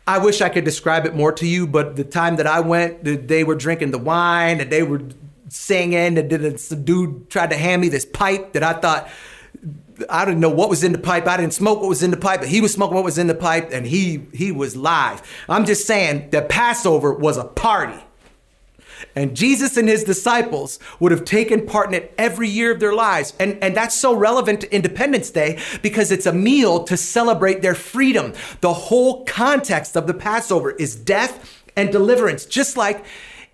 I 0.06 0.18
wish 0.18 0.40
I 0.40 0.48
could 0.48 0.64
describe 0.64 1.06
it 1.06 1.14
more 1.14 1.32
to 1.32 1.46
you, 1.46 1.66
but 1.66 1.96
the 1.96 2.04
time 2.04 2.36
that 2.36 2.46
I 2.46 2.60
went, 2.60 3.04
they 3.28 3.44
were 3.44 3.54
drinking 3.54 3.90
the 3.90 3.98
wine 3.98 4.60
and 4.60 4.70
they 4.70 4.82
were 4.82 5.02
singing, 5.48 6.18
and 6.18 6.30
then 6.30 6.42
the 6.42 6.76
dude 6.76 7.30
tried 7.30 7.50
to 7.50 7.56
hand 7.56 7.82
me 7.82 7.88
this 7.88 8.04
pipe 8.04 8.52
that 8.52 8.62
I 8.62 8.72
thought 8.74 9.08
I 10.08 10.24
didn't 10.24 10.40
know 10.40 10.50
what 10.50 10.70
was 10.70 10.82
in 10.84 10.92
the 10.92 10.98
pipe. 10.98 11.26
I 11.26 11.36
didn't 11.36 11.52
smoke 11.52 11.80
what 11.80 11.88
was 11.88 12.02
in 12.02 12.10
the 12.10 12.16
pipe, 12.16 12.40
but 12.40 12.48
he 12.48 12.60
was 12.60 12.72
smoking 12.72 12.94
what 12.94 13.04
was 13.04 13.18
in 13.18 13.26
the 13.26 13.34
pipe, 13.34 13.70
and 13.72 13.86
he 13.86 14.26
he 14.32 14.52
was 14.52 14.76
live. 14.76 15.22
I'm 15.48 15.66
just 15.66 15.86
saying 15.86 16.30
that 16.30 16.48
Passover 16.48 17.12
was 17.12 17.36
a 17.36 17.44
party. 17.44 18.02
And 19.14 19.36
Jesus 19.36 19.76
and 19.76 19.88
his 19.88 20.04
disciples 20.04 20.78
would 20.98 21.12
have 21.12 21.24
taken 21.24 21.66
part 21.66 21.88
in 21.88 21.94
it 21.94 22.14
every 22.18 22.48
year 22.48 22.72
of 22.72 22.80
their 22.80 22.94
lives. 22.94 23.34
And, 23.38 23.58
and 23.62 23.76
that's 23.76 23.96
so 23.96 24.14
relevant 24.14 24.60
to 24.62 24.74
Independence 24.74 25.30
Day 25.30 25.58
because 25.82 26.10
it's 26.10 26.26
a 26.26 26.32
meal 26.32 26.84
to 26.84 26.96
celebrate 26.96 27.62
their 27.62 27.74
freedom. 27.74 28.32
The 28.60 28.72
whole 28.72 29.24
context 29.24 29.96
of 29.96 30.06
the 30.06 30.14
Passover 30.14 30.70
is 30.72 30.94
death 30.94 31.62
and 31.76 31.90
deliverance, 31.92 32.46
just 32.46 32.76
like 32.76 33.04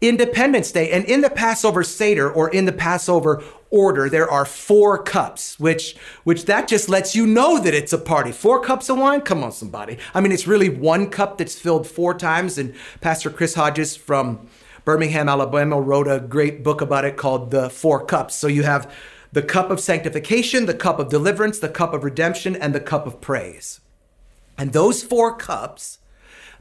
Independence 0.01 0.73
Day. 0.73 0.91
And 0.91 1.05
in 1.05 1.23
the 1.23 1.31
Passover 1.31 1.83
Seder 1.83 2.31
or 2.31 2.51
in 2.51 2.67
the 2.67 2.73
Passover 2.73 3.43
order, 3.71 4.09
there 4.09 4.31
are 4.31 4.45
four 4.45 5.03
cups, 5.03 5.59
which 5.59 5.97
which 6.25 6.45
that 6.45 6.69
just 6.69 6.89
lets 6.89 7.17
you 7.17 7.27
know 7.27 7.59
that 7.59 7.75
it's 7.75 7.93
a 7.93 7.99
party. 7.99 8.31
Four 8.33 8.61
cups 8.61 8.89
of 8.89 8.99
wine? 8.99 9.23
Come 9.23 9.43
on, 9.43 9.53
somebody. 9.53 9.99
I 10.15 10.21
mean, 10.21 10.33
it's 10.33 10.47
really 10.47 10.69
one 10.69 11.09
cup 11.11 11.39
that's 11.39 11.59
filled 11.59 11.87
four 11.87 12.15
times. 12.15 12.59
And 12.59 12.75
Pastor 13.01 13.31
Chris 13.31 13.55
Hodges 13.55 13.97
from 13.97 14.47
Birmingham, 14.87 15.29
Alabama 15.29 15.81
wrote 15.81 16.07
a 16.07 16.21
great 16.21 16.63
book 16.63 16.81
about 16.81 17.05
it 17.05 17.17
called 17.17 17.51
The 17.51 17.69
Four 17.69 18.07
Cups. 18.07 18.37
So 18.37 18.47
you 18.47 18.63
have 18.63 18.95
the 19.33 19.43
cup 19.43 19.69
of 19.69 19.81
sanctification, 19.81 20.67
the 20.67 20.75
cup 20.75 21.01
of 21.01 21.09
deliverance, 21.09 21.59
the 21.59 21.69
cup 21.69 21.93
of 21.93 22.05
redemption, 22.05 22.55
and 22.55 22.73
the 22.73 22.79
cup 22.79 23.05
of 23.05 23.21
praise. 23.21 23.81
And 24.57 24.73
those 24.73 25.03
four 25.03 25.35
cups, 25.35 25.99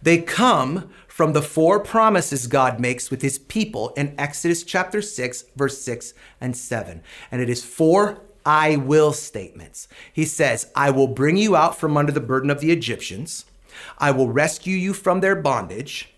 they 0.01 0.17
come 0.23 0.89
from 1.07 1.33
the 1.33 1.43
four 1.43 1.79
promises 1.79 2.47
God 2.47 2.79
makes 2.79 3.11
with 3.11 3.21
his 3.21 3.37
people 3.37 3.89
in 3.89 4.15
Exodus 4.17 4.63
chapter 4.63 5.03
6, 5.03 5.45
verse 5.55 5.79
6 5.83 6.15
and 6.41 6.57
7. 6.57 7.03
And 7.31 7.41
it 7.43 7.49
is 7.49 7.63
four 7.63 8.21
I 8.43 8.75
will 8.75 9.13
statements. 9.13 9.87
He 10.11 10.25
says, 10.25 10.71
I 10.75 10.89
will 10.89 11.07
bring 11.07 11.37
you 11.37 11.55
out 11.55 11.77
from 11.77 11.95
under 11.95 12.11
the 12.11 12.21
burden 12.21 12.49
of 12.49 12.59
the 12.59 12.71
Egyptians. 12.71 13.45
I 13.99 14.09
will 14.09 14.31
rescue 14.31 14.75
you 14.75 14.93
from 14.93 15.19
their 15.19 15.35
bondage. 15.35 16.09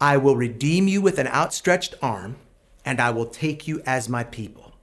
I 0.00 0.16
will 0.16 0.36
redeem 0.36 0.88
you 0.88 1.00
with 1.00 1.18
an 1.18 1.26
outstretched 1.26 1.94
arm, 2.00 2.36
and 2.84 3.00
I 3.00 3.10
will 3.10 3.26
take 3.26 3.66
you 3.66 3.82
as 3.84 4.08
my 4.08 4.24
people. 4.24 4.74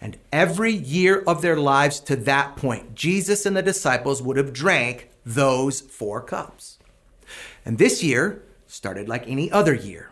And 0.00 0.18
every 0.32 0.72
year 0.72 1.22
of 1.26 1.42
their 1.42 1.56
lives 1.56 2.00
to 2.00 2.16
that 2.16 2.56
point, 2.56 2.94
Jesus 2.94 3.44
and 3.44 3.56
the 3.56 3.62
disciples 3.62 4.22
would 4.22 4.36
have 4.36 4.52
drank 4.52 5.10
those 5.24 5.80
four 5.80 6.22
cups. 6.22 6.78
And 7.64 7.78
this 7.78 8.02
year, 8.02 8.42
started 8.66 9.08
like 9.08 9.28
any 9.28 9.50
other 9.50 9.74
year. 9.74 10.10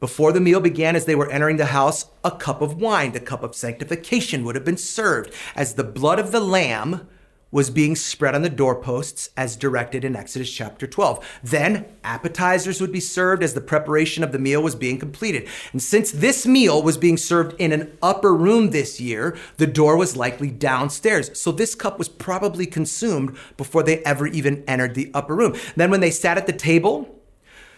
Before 0.00 0.32
the 0.32 0.40
meal 0.40 0.60
began, 0.60 0.96
as 0.96 1.06
they 1.06 1.14
were 1.14 1.30
entering 1.30 1.56
the 1.56 1.66
house, 1.66 2.06
a 2.22 2.30
cup 2.30 2.60
of 2.60 2.80
wine, 2.80 3.12
the 3.12 3.20
cup 3.20 3.42
of 3.42 3.54
sanctification, 3.54 4.44
would 4.44 4.54
have 4.54 4.64
been 4.64 4.76
served 4.76 5.32
as 5.54 5.74
the 5.74 5.84
blood 5.84 6.18
of 6.18 6.32
the 6.32 6.40
Lamb 6.40 7.08
was 7.54 7.70
being 7.70 7.94
spread 7.94 8.34
on 8.34 8.42
the 8.42 8.50
doorposts 8.50 9.30
as 9.36 9.54
directed 9.54 10.04
in 10.04 10.16
Exodus 10.16 10.50
chapter 10.50 10.88
12. 10.88 11.24
Then 11.44 11.86
appetizers 12.02 12.80
would 12.80 12.90
be 12.90 12.98
served 12.98 13.44
as 13.44 13.54
the 13.54 13.60
preparation 13.60 14.24
of 14.24 14.32
the 14.32 14.40
meal 14.40 14.60
was 14.60 14.74
being 14.74 14.98
completed. 14.98 15.48
And 15.70 15.80
since 15.80 16.10
this 16.10 16.48
meal 16.48 16.82
was 16.82 16.98
being 16.98 17.16
served 17.16 17.54
in 17.60 17.70
an 17.70 17.96
upper 18.02 18.34
room 18.34 18.70
this 18.70 19.00
year, 19.00 19.38
the 19.58 19.68
door 19.68 19.96
was 19.96 20.16
likely 20.16 20.50
downstairs. 20.50 21.40
So 21.40 21.52
this 21.52 21.76
cup 21.76 21.96
was 21.96 22.08
probably 22.08 22.66
consumed 22.66 23.36
before 23.56 23.84
they 23.84 23.98
ever 23.98 24.26
even 24.26 24.64
entered 24.66 24.96
the 24.96 25.12
upper 25.14 25.36
room. 25.36 25.54
Then 25.76 25.92
when 25.92 26.00
they 26.00 26.10
sat 26.10 26.36
at 26.36 26.48
the 26.48 26.52
table, 26.52 27.10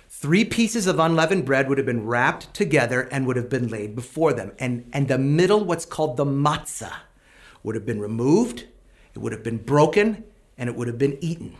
Three 0.09 0.47
pieces 0.47 0.87
of 0.87 0.99
unleavened 0.99 1.45
bread 1.45 1.69
would 1.69 1.77
have 1.77 1.87
been 1.87 2.07
wrapped 2.07 2.55
together 2.55 3.03
and 3.13 3.27
would 3.27 3.37
have 3.37 3.51
been 3.51 3.69
laid 3.69 3.95
before 3.95 4.33
them. 4.33 4.53
And, 4.59 4.89
and 4.93 5.09
the 5.09 5.19
middle, 5.19 5.63
what's 5.63 5.85
called 5.85 6.17
the 6.17 6.25
matzah, 6.25 6.93
would 7.63 7.75
have 7.75 7.85
been 7.85 8.01
removed, 8.01 8.65
it 9.17 9.23
would 9.23 9.33
have 9.33 9.43
been 9.43 9.57
broken, 9.57 10.25
and 10.59 10.69
it 10.69 10.77
would 10.77 10.89
have 10.89 10.99
been 10.99 11.19
eaten. 11.23 11.57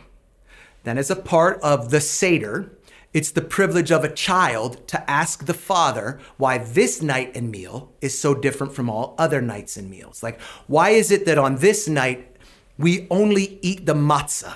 Then, 0.83 0.97
as 0.97 1.09
a 1.09 1.15
part 1.15 1.59
of 1.61 1.89
the 1.89 1.99
Seder, 1.99 2.71
it's 3.13 3.31
the 3.31 3.41
privilege 3.41 3.91
of 3.91 4.03
a 4.03 4.13
child 4.13 4.87
to 4.89 5.09
ask 5.09 5.45
the 5.45 5.53
father 5.55 6.19
why 6.37 6.59
this 6.59 7.01
night 7.01 7.35
and 7.35 7.49
meal 7.49 7.91
is 7.99 8.17
so 8.17 8.35
different 8.35 8.73
from 8.73 8.89
all 8.91 9.15
other 9.17 9.41
nights 9.41 9.75
and 9.75 9.89
meals. 9.89 10.21
Like, 10.21 10.39
why 10.67 10.91
is 10.91 11.09
it 11.09 11.25
that 11.25 11.39
on 11.39 11.55
this 11.55 11.87
night 11.87 12.37
we 12.77 13.07
only 13.09 13.57
eat 13.63 13.87
the 13.87 13.95
matzah? 13.95 14.55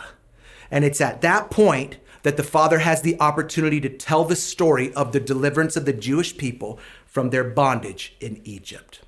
And 0.70 0.86
it's 0.86 1.02
at 1.02 1.22
that 1.22 1.50
point 1.50 1.98
that 2.22 2.38
the 2.38 2.44
Father 2.44 2.80
has 2.80 3.02
the 3.02 3.20
opportunity 3.20 3.82
to 3.82 3.90
tell 3.90 4.26
the 4.26 4.36
story 4.36 4.94
of 4.94 5.12
the 5.12 5.20
deliverance 5.20 5.76
of 5.76 5.86
the 5.86 5.94
Jewish 5.94 6.38
people 6.38 6.78
from 7.08 7.32
their 7.32 7.44
bondage 7.44 8.16
in 8.20 8.42
Egypt. 8.44 9.02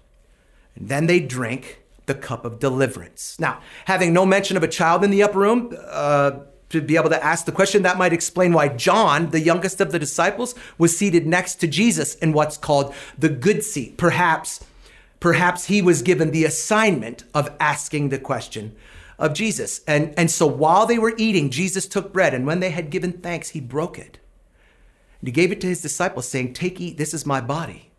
And 0.76 0.90
then 0.90 1.06
they 1.06 1.20
drink 1.20 1.83
the 2.06 2.16
cup 2.16 2.46
of 2.46 2.60
deliverance. 2.60 3.38
Now, 3.40 3.62
having 3.86 4.14
no 4.14 4.26
mention 4.26 4.58
of 4.58 4.64
a 4.64 4.68
child 4.68 5.04
in 5.04 5.12
the 5.12 5.24
upper 5.24 5.40
room, 5.40 5.76
uh, 5.88 6.32
to 6.70 6.82
be 6.82 6.98
able 6.98 7.10
to 7.10 7.24
ask 7.24 7.46
the 7.46 7.52
question, 7.52 7.84
that 7.84 7.98
might 7.98 8.14
explain 8.14 8.52
why 8.52 8.68
John, 8.68 9.30
the 9.30 9.40
youngest 9.40 9.80
of 9.80 9.92
the 9.92 10.00
disciples, 10.00 10.56
was 10.78 10.98
seated 10.98 11.28
next 11.28 11.56
to 11.56 11.68
Jesus 11.68 12.16
in 12.16 12.34
what's 12.34 12.58
called 12.58 12.94
the 13.18 13.30
good 13.30 13.64
seat. 13.64 13.96
Perhaps, 13.96 14.66
perhaps 15.20 15.66
he 15.66 15.82
was 15.84 16.02
given 16.02 16.32
the 16.32 16.46
assignment 16.46 17.26
of 17.34 17.52
asking 17.60 18.10
the 18.10 18.18
question 18.18 18.76
of 19.20 19.34
Jesus. 19.34 19.82
And, 19.88 20.14
and 20.18 20.32
so 20.32 20.48
while 20.48 20.88
they 20.88 20.98
were 20.98 21.14
eating, 21.16 21.52
Jesus 21.52 21.88
took 21.88 22.12
bread, 22.12 22.34
and 22.34 22.48
when 22.48 22.60
they 22.60 22.72
had 22.72 22.90
given 22.90 23.14
thanks, 23.14 23.50
he 23.50 23.62
broke 23.62 24.00
it. 24.00 24.18
And 25.20 25.28
he 25.28 25.32
gave 25.32 25.52
it 25.52 25.62
to 25.62 25.68
his 25.68 25.82
disciples, 25.82 26.28
saying, 26.28 26.54
Take, 26.54 26.82
eat, 26.82 26.98
this 26.98 27.14
is 27.14 27.26
my 27.26 27.40
body. 27.40 27.92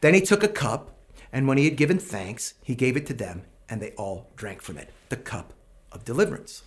Then 0.00 0.14
he 0.14 0.20
took 0.22 0.42
a 0.42 0.48
cup, 0.48 0.95
and 1.36 1.46
when 1.46 1.58
he 1.58 1.66
had 1.66 1.76
given 1.76 1.98
thanks, 1.98 2.54
he 2.62 2.74
gave 2.74 2.96
it 2.96 3.04
to 3.08 3.12
them, 3.12 3.42
and 3.68 3.78
they 3.78 3.90
all 3.90 4.30
drank 4.36 4.62
from 4.62 4.78
it 4.78 4.88
the 5.10 5.18
cup 5.18 5.52
of 5.92 6.02
deliverance. 6.02 6.62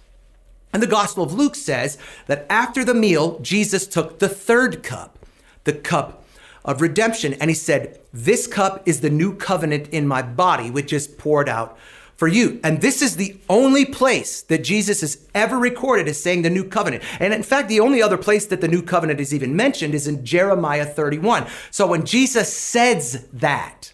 And 0.71 0.83
the 0.83 0.85
Gospel 0.85 1.23
of 1.23 1.33
Luke 1.33 1.55
says 1.55 1.97
that 2.27 2.45
after 2.51 2.85
the 2.85 2.93
meal, 2.93 3.39
Jesus 3.39 3.87
took 3.87 4.19
the 4.19 4.29
third 4.29 4.83
cup, 4.83 5.25
the 5.63 5.73
cup 5.73 6.23
of 6.63 6.81
redemption, 6.81 7.33
and 7.33 7.49
he 7.49 7.55
said, 7.55 7.99
This 8.13 8.45
cup 8.45 8.87
is 8.87 9.01
the 9.01 9.09
new 9.09 9.35
covenant 9.35 9.89
in 9.89 10.07
my 10.07 10.21
body, 10.21 10.69
which 10.69 10.93
is 10.93 11.07
poured 11.07 11.49
out 11.49 11.75
for 12.15 12.27
you. 12.27 12.59
And 12.63 12.79
this 12.79 13.01
is 13.01 13.15
the 13.15 13.39
only 13.49 13.85
place 13.85 14.43
that 14.43 14.63
Jesus 14.63 15.01
is 15.01 15.27
ever 15.33 15.57
recorded 15.57 16.07
as 16.07 16.21
saying 16.21 16.43
the 16.43 16.49
new 16.51 16.63
covenant. 16.63 17.03
And 17.19 17.33
in 17.33 17.41
fact, 17.41 17.69
the 17.69 17.79
only 17.79 18.03
other 18.03 18.17
place 18.17 18.45
that 18.45 18.61
the 18.61 18.67
new 18.67 18.83
covenant 18.83 19.19
is 19.19 19.33
even 19.33 19.55
mentioned 19.55 19.95
is 19.95 20.07
in 20.07 20.23
Jeremiah 20.23 20.85
31. 20.85 21.47
So 21.71 21.87
when 21.87 22.05
Jesus 22.05 22.55
says 22.55 23.25
that, 23.33 23.93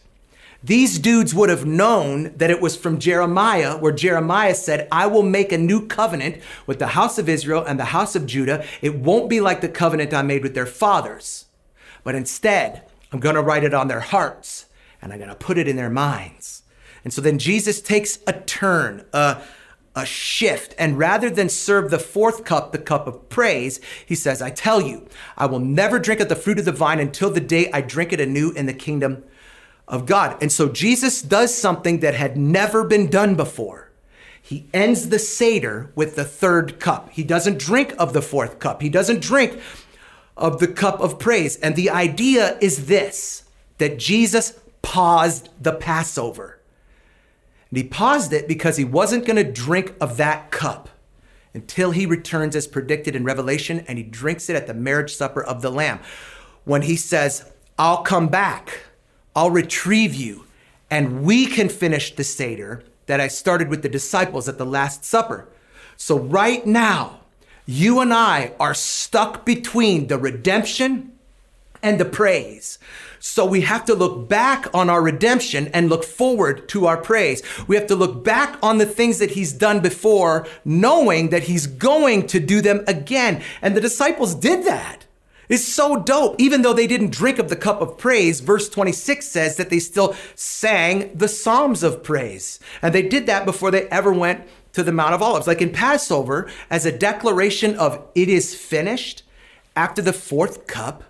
these 0.65 0.97
dudes 0.97 1.35
would 1.35 1.49
have 1.49 1.63
known 1.63 2.35
that 2.37 2.49
it 2.49 2.59
was 2.59 2.75
from 2.75 2.97
Jeremiah, 2.97 3.77
where 3.77 3.91
Jeremiah 3.91 4.55
said, 4.55 4.87
I 4.91 5.05
will 5.05 5.21
make 5.21 5.51
a 5.51 5.59
new 5.59 5.85
covenant 5.85 6.41
with 6.65 6.79
the 6.79 6.87
house 6.87 7.19
of 7.19 7.29
Israel 7.29 7.63
and 7.63 7.79
the 7.79 7.85
house 7.85 8.15
of 8.15 8.25
Judah. 8.25 8.65
It 8.81 8.95
won't 8.95 9.29
be 9.29 9.39
like 9.39 9.61
the 9.61 9.69
covenant 9.69 10.11
I 10.11 10.23
made 10.23 10.41
with 10.41 10.55
their 10.55 10.65
fathers, 10.65 11.45
but 12.03 12.15
instead, 12.15 12.81
I'm 13.11 13.19
going 13.19 13.35
to 13.35 13.43
write 13.43 13.63
it 13.63 13.75
on 13.75 13.89
their 13.89 13.99
hearts 13.99 14.65
and 15.03 15.13
I'm 15.13 15.19
going 15.19 15.29
to 15.29 15.35
put 15.35 15.59
it 15.59 15.67
in 15.67 15.75
their 15.75 15.89
minds. 15.89 16.63
And 17.03 17.13
so 17.13 17.21
then 17.21 17.37
Jesus 17.37 17.79
takes 17.79 18.17
a 18.25 18.33
turn, 18.33 19.05
a, 19.13 19.43
a 19.95 20.03
shift, 20.03 20.73
and 20.79 20.97
rather 20.97 21.29
than 21.29 21.47
serve 21.47 21.91
the 21.91 21.99
fourth 21.99 22.43
cup, 22.43 22.71
the 22.71 22.79
cup 22.79 23.05
of 23.05 23.29
praise, 23.29 23.79
he 24.03 24.15
says, 24.15 24.41
I 24.41 24.49
tell 24.49 24.81
you, 24.81 25.07
I 25.37 25.45
will 25.45 25.59
never 25.59 25.99
drink 25.99 26.21
of 26.21 26.29
the 26.29 26.35
fruit 26.35 26.57
of 26.57 26.65
the 26.65 26.71
vine 26.71 26.99
until 26.99 27.29
the 27.29 27.39
day 27.39 27.69
I 27.71 27.81
drink 27.81 28.11
it 28.11 28.19
anew 28.19 28.49
in 28.49 28.65
the 28.65 28.73
kingdom 28.73 29.23
of 29.87 30.05
God. 30.05 30.37
And 30.41 30.51
so 30.51 30.69
Jesus 30.69 31.21
does 31.21 31.55
something 31.55 31.99
that 31.99 32.15
had 32.15 32.37
never 32.37 32.83
been 32.83 33.09
done 33.09 33.35
before. 33.35 33.91
He 34.41 34.67
ends 34.73 35.09
the 35.09 35.19
Seder 35.19 35.91
with 35.95 36.15
the 36.15 36.23
third 36.23 36.79
cup. 36.79 37.09
He 37.09 37.23
doesn't 37.23 37.57
drink 37.57 37.93
of 37.97 38.13
the 38.13 38.21
fourth 38.21 38.59
cup. 38.59 38.81
He 38.81 38.89
doesn't 38.89 39.21
drink 39.21 39.59
of 40.37 40.59
the 40.59 40.67
cup 40.67 40.99
of 40.99 41.17
praise. 41.17 41.57
And 41.57 41.75
the 41.75 41.89
idea 41.89 42.57
is 42.61 42.85
this 42.85 43.43
that 43.77 43.99
Jesus 43.99 44.59
paused 44.81 45.49
the 45.59 45.73
Passover. 45.73 46.59
And 47.69 47.77
he 47.77 47.83
paused 47.83 48.31
it 48.31 48.47
because 48.47 48.77
he 48.77 48.85
wasn't 48.85 49.25
going 49.25 49.43
to 49.43 49.51
drink 49.51 49.95
of 49.99 50.17
that 50.17 50.51
cup 50.51 50.89
until 51.53 51.91
he 51.91 52.05
returns 52.05 52.55
as 52.55 52.67
predicted 52.67 53.15
in 53.15 53.23
Revelation 53.23 53.79
and 53.87 53.97
he 53.97 54.03
drinks 54.03 54.49
it 54.49 54.55
at 54.55 54.67
the 54.67 54.73
marriage 54.73 55.15
supper 55.15 55.43
of 55.43 55.61
the 55.61 55.71
Lamb. 55.71 55.99
When 56.65 56.83
he 56.83 56.95
says, 56.95 57.51
I'll 57.79 58.03
come 58.03 58.27
back, 58.27 58.83
I'll 59.35 59.51
retrieve 59.51 60.15
you, 60.15 60.45
and 60.89 61.23
we 61.23 61.45
can 61.45 61.69
finish 61.69 62.15
the 62.15 62.23
Seder 62.23 62.83
that 63.07 63.19
I 63.19 63.27
started 63.27 63.69
with 63.69 63.81
the 63.81 63.89
disciples 63.89 64.47
at 64.47 64.57
the 64.57 64.65
Last 64.65 65.03
Supper. 65.03 65.47
So, 65.97 66.17
right 66.17 66.65
now, 66.65 67.19
you 67.65 67.99
and 67.99 68.13
I 68.13 68.53
are 68.59 68.73
stuck 68.73 69.45
between 69.45 70.07
the 70.07 70.17
redemption 70.17 71.11
and 71.81 71.99
the 71.99 72.05
praise. 72.05 72.79
So 73.19 73.45
we 73.45 73.61
have 73.61 73.85
to 73.85 73.95
look 73.95 74.27
back 74.27 74.67
on 74.73 74.89
our 74.89 75.01
redemption 75.01 75.67
and 75.69 75.89
look 75.89 76.03
forward 76.03 76.67
to 76.69 76.85
our 76.85 76.97
praise. 76.97 77.41
We 77.67 77.75
have 77.75 77.87
to 77.87 77.95
look 77.95 78.23
back 78.23 78.57
on 78.61 78.77
the 78.77 78.85
things 78.85 79.19
that 79.19 79.31
he's 79.31 79.53
done 79.53 79.79
before, 79.79 80.47
knowing 80.63 81.29
that 81.29 81.43
he's 81.43 81.67
going 81.67 82.27
to 82.27 82.39
do 82.39 82.61
them 82.61 82.83
again. 82.87 83.41
And 83.61 83.75
the 83.75 83.81
disciples 83.81 84.35
did 84.35 84.65
that. 84.65 85.04
It's 85.49 85.65
so 85.65 86.01
dope. 86.01 86.35
Even 86.39 86.61
though 86.61 86.73
they 86.73 86.87
didn't 86.87 87.11
drink 87.11 87.39
of 87.39 87.49
the 87.49 87.55
cup 87.55 87.81
of 87.81 87.97
praise, 87.97 88.39
verse 88.39 88.69
26 88.69 89.25
says 89.25 89.55
that 89.57 89.69
they 89.69 89.79
still 89.79 90.15
sang 90.35 91.15
the 91.15 91.27
Psalms 91.27 91.83
of 91.83 92.03
praise. 92.03 92.59
And 92.81 92.93
they 92.93 93.03
did 93.03 93.25
that 93.27 93.45
before 93.45 93.71
they 93.71 93.87
ever 93.89 94.11
went 94.11 94.47
to 94.73 94.83
the 94.83 94.91
Mount 94.91 95.13
of 95.13 95.21
Olives. 95.21 95.47
Like 95.47 95.61
in 95.61 95.71
Passover, 95.71 96.49
as 96.69 96.85
a 96.85 96.97
declaration 96.97 97.75
of 97.75 98.05
it 98.15 98.29
is 98.29 98.55
finished, 98.55 99.23
after 99.75 100.01
the 100.01 100.13
fourth 100.13 100.67
cup, 100.67 101.03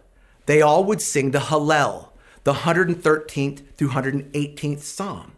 they 0.45 0.61
all 0.61 0.83
would 0.83 1.01
sing 1.01 1.31
the 1.31 1.39
Hallel, 1.39 2.09
the 2.43 2.53
113th 2.53 3.61
through 3.75 3.89
118th 3.89 4.79
Psalm. 4.79 5.33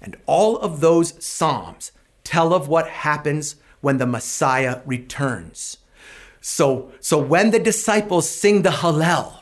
And 0.00 0.16
all 0.26 0.56
of 0.58 0.80
those 0.80 1.24
Psalms 1.24 1.92
tell 2.24 2.52
of 2.52 2.68
what 2.68 2.88
happens 2.88 3.56
when 3.80 3.98
the 3.98 4.06
Messiah 4.06 4.80
returns. 4.84 5.78
So, 6.46 6.92
so 7.00 7.16
when 7.16 7.52
the 7.52 7.58
disciples 7.58 8.28
sing 8.28 8.60
the 8.62 8.68
Hallel, 8.68 9.32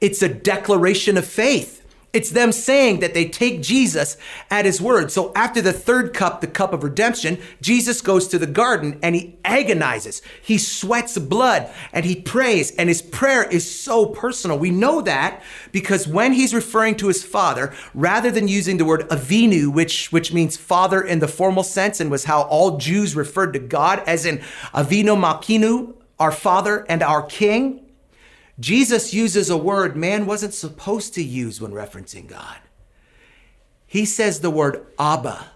it's 0.00 0.22
a 0.22 0.28
declaration 0.28 1.16
of 1.16 1.26
faith. 1.26 1.84
It's 2.12 2.30
them 2.30 2.52
saying 2.52 3.00
that 3.00 3.14
they 3.14 3.28
take 3.28 3.62
Jesus 3.62 4.16
at 4.48 4.64
his 4.64 4.80
word. 4.80 5.10
So 5.10 5.32
after 5.34 5.60
the 5.60 5.72
third 5.72 6.14
cup, 6.14 6.40
the 6.40 6.46
cup 6.46 6.72
of 6.72 6.84
redemption, 6.84 7.38
Jesus 7.60 8.00
goes 8.00 8.28
to 8.28 8.38
the 8.38 8.46
garden 8.46 9.00
and 9.02 9.16
he 9.16 9.36
agonizes. 9.44 10.22
He 10.40 10.56
sweats 10.56 11.18
blood 11.18 11.68
and 11.92 12.04
he 12.04 12.14
prays, 12.14 12.70
and 12.76 12.88
his 12.88 13.02
prayer 13.02 13.42
is 13.42 13.68
so 13.68 14.06
personal. 14.06 14.56
We 14.56 14.70
know 14.70 15.02
that 15.02 15.42
because 15.72 16.06
when 16.06 16.32
he's 16.32 16.54
referring 16.54 16.94
to 16.98 17.08
his 17.08 17.24
father, 17.24 17.74
rather 17.92 18.30
than 18.30 18.46
using 18.46 18.76
the 18.76 18.84
word 18.84 19.08
avinu, 19.08 19.66
which, 19.66 20.12
which 20.12 20.32
means 20.32 20.56
father 20.56 21.02
in 21.02 21.18
the 21.18 21.26
formal 21.26 21.64
sense 21.64 21.98
and 21.98 22.08
was 22.08 22.24
how 22.24 22.42
all 22.42 22.78
Jews 22.78 23.16
referred 23.16 23.52
to 23.54 23.58
God, 23.58 23.98
as 24.06 24.24
in 24.24 24.38
avinu 24.72 25.18
malkeinu, 25.20 25.95
our 26.18 26.32
father 26.32 26.86
and 26.88 27.02
our 27.02 27.22
king, 27.22 27.84
Jesus 28.58 29.12
uses 29.12 29.50
a 29.50 29.56
word 29.56 29.96
man 29.96 30.26
wasn't 30.26 30.54
supposed 30.54 31.14
to 31.14 31.22
use 31.22 31.60
when 31.60 31.72
referencing 31.72 32.26
God. 32.26 32.58
He 33.86 34.04
says 34.04 34.40
the 34.40 34.50
word 34.50 34.86
Abba. 34.98 35.50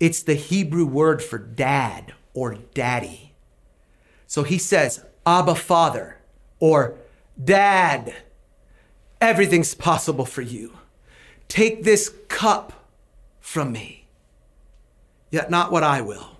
It's 0.00 0.22
the 0.22 0.34
Hebrew 0.34 0.86
word 0.86 1.22
for 1.22 1.38
dad 1.38 2.14
or 2.32 2.54
daddy. 2.54 3.34
So 4.26 4.42
he 4.42 4.58
says, 4.58 5.04
Abba, 5.24 5.54
Father, 5.54 6.18
or 6.58 6.96
Dad, 7.42 8.14
everything's 9.20 9.74
possible 9.74 10.24
for 10.24 10.42
you. 10.42 10.78
Take 11.48 11.84
this 11.84 12.12
cup 12.28 12.88
from 13.40 13.72
me. 13.72 14.06
Yet 15.30 15.50
not 15.50 15.72
what 15.72 15.82
I 15.82 16.00
will, 16.00 16.38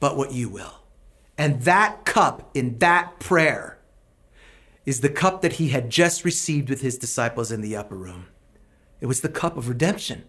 but 0.00 0.16
what 0.16 0.32
you 0.32 0.48
will. 0.48 0.77
And 1.38 1.62
that 1.62 2.04
cup 2.04 2.50
in 2.52 2.78
that 2.78 3.20
prayer 3.20 3.78
is 4.84 5.00
the 5.00 5.08
cup 5.08 5.40
that 5.42 5.54
he 5.54 5.68
had 5.68 5.88
just 5.88 6.24
received 6.24 6.68
with 6.68 6.80
his 6.80 6.98
disciples 6.98 7.52
in 7.52 7.60
the 7.60 7.76
upper 7.76 7.94
room. 7.94 8.26
It 9.00 9.06
was 9.06 9.20
the 9.20 9.28
cup 9.28 9.56
of 9.56 9.68
redemption. 9.68 10.24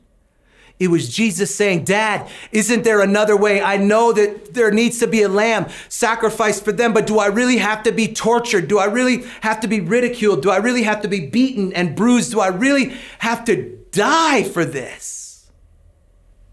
It 0.80 0.89
was 0.89 1.13
Jesus 1.13 1.54
saying, 1.54 1.84
Dad, 1.84 2.30
isn't 2.52 2.84
there 2.84 3.02
another 3.02 3.36
way? 3.36 3.62
I 3.62 3.76
know 3.76 4.13
that 4.13 4.54
there 4.54 4.72
needs 4.72 5.00
to 5.00 5.08
be 5.08 5.24
a 5.24 5.28
lamb 5.28 5.67
sacrificed 5.89 6.63
for 6.63 6.72
them, 6.72 6.93
but 6.93 7.08
do 7.08 7.19
I 7.19 7.28
really 7.28 7.58
have 7.58 7.84
to 7.84 7.91
be 7.91 8.13
tortured? 8.13 8.69
Do 8.69 8.80
I 8.80 8.86
really 8.86 9.24
have 9.41 9.60
to 9.62 9.67
be 9.67 9.82
ridiculed? 9.82 10.41
Do 10.41 10.52
I 10.52 10.58
really 10.58 10.84
have 10.84 11.02
to 11.02 11.10
be 11.10 11.26
beaten 11.26 11.74
and 11.74 11.98
bruised? 11.98 12.32
Do 12.32 12.39
I 12.39 12.48
really 12.48 12.95
have 13.17 13.43
to 13.45 13.78
die 13.91 14.43
for 14.43 14.63
this? 14.63 15.50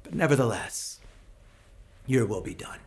But 0.02 0.14
nevertheless, 0.14 0.98
your 2.06 2.26
will 2.26 2.40
be 2.40 2.54
done. 2.54 2.78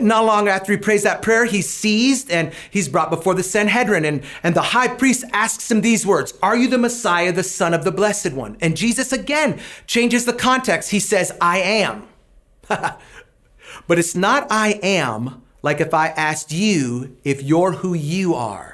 Not 0.00 0.24
long 0.24 0.48
after 0.48 0.72
he 0.72 0.78
prays 0.78 1.02
that 1.02 1.22
prayer, 1.22 1.44
he's 1.44 1.68
seized 1.68 2.30
and 2.30 2.52
he's 2.70 2.88
brought 2.88 3.10
before 3.10 3.34
the 3.34 3.42
Sanhedrin. 3.42 4.04
And, 4.04 4.22
and 4.42 4.54
the 4.54 4.62
high 4.62 4.88
priest 4.88 5.24
asks 5.32 5.70
him 5.70 5.80
these 5.80 6.06
words 6.06 6.34
Are 6.42 6.56
you 6.56 6.68
the 6.68 6.78
Messiah, 6.78 7.32
the 7.32 7.42
Son 7.42 7.74
of 7.74 7.84
the 7.84 7.92
Blessed 7.92 8.32
One? 8.32 8.56
And 8.60 8.76
Jesus 8.76 9.12
again 9.12 9.60
changes 9.86 10.24
the 10.24 10.32
context. 10.32 10.90
He 10.90 11.00
says, 11.00 11.32
I 11.40 11.58
am. 11.58 12.08
but 12.68 13.98
it's 13.98 14.14
not 14.14 14.46
I 14.50 14.80
am 14.82 15.42
like 15.62 15.80
if 15.80 15.94
I 15.94 16.08
asked 16.08 16.52
you 16.52 17.16
if 17.24 17.42
you're 17.42 17.72
who 17.72 17.94
you 17.94 18.34
are. 18.34 18.71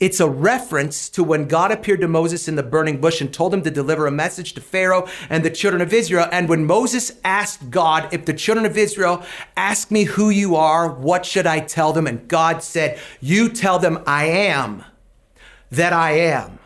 It's 0.00 0.20
a 0.20 0.28
reference 0.28 1.08
to 1.10 1.24
when 1.24 1.48
God 1.48 1.72
appeared 1.72 2.00
to 2.02 2.08
Moses 2.08 2.46
in 2.46 2.54
the 2.54 2.62
burning 2.62 3.00
bush 3.00 3.20
and 3.20 3.34
told 3.34 3.52
him 3.52 3.62
to 3.62 3.70
deliver 3.70 4.06
a 4.06 4.12
message 4.12 4.52
to 4.52 4.60
Pharaoh 4.60 5.08
and 5.28 5.44
the 5.44 5.50
children 5.50 5.82
of 5.82 5.92
Israel. 5.92 6.28
And 6.30 6.48
when 6.48 6.66
Moses 6.66 7.12
asked 7.24 7.70
God, 7.70 8.08
if 8.12 8.24
the 8.24 8.32
children 8.32 8.64
of 8.64 8.78
Israel 8.78 9.24
ask 9.56 9.90
me 9.90 10.04
who 10.04 10.30
you 10.30 10.54
are, 10.54 10.88
what 10.88 11.26
should 11.26 11.46
I 11.46 11.60
tell 11.60 11.92
them? 11.92 12.06
And 12.06 12.28
God 12.28 12.62
said, 12.62 13.00
You 13.20 13.48
tell 13.48 13.80
them 13.80 14.02
I 14.06 14.26
am 14.26 14.84
that 15.70 15.92
I 15.92 16.12
am. 16.12 16.57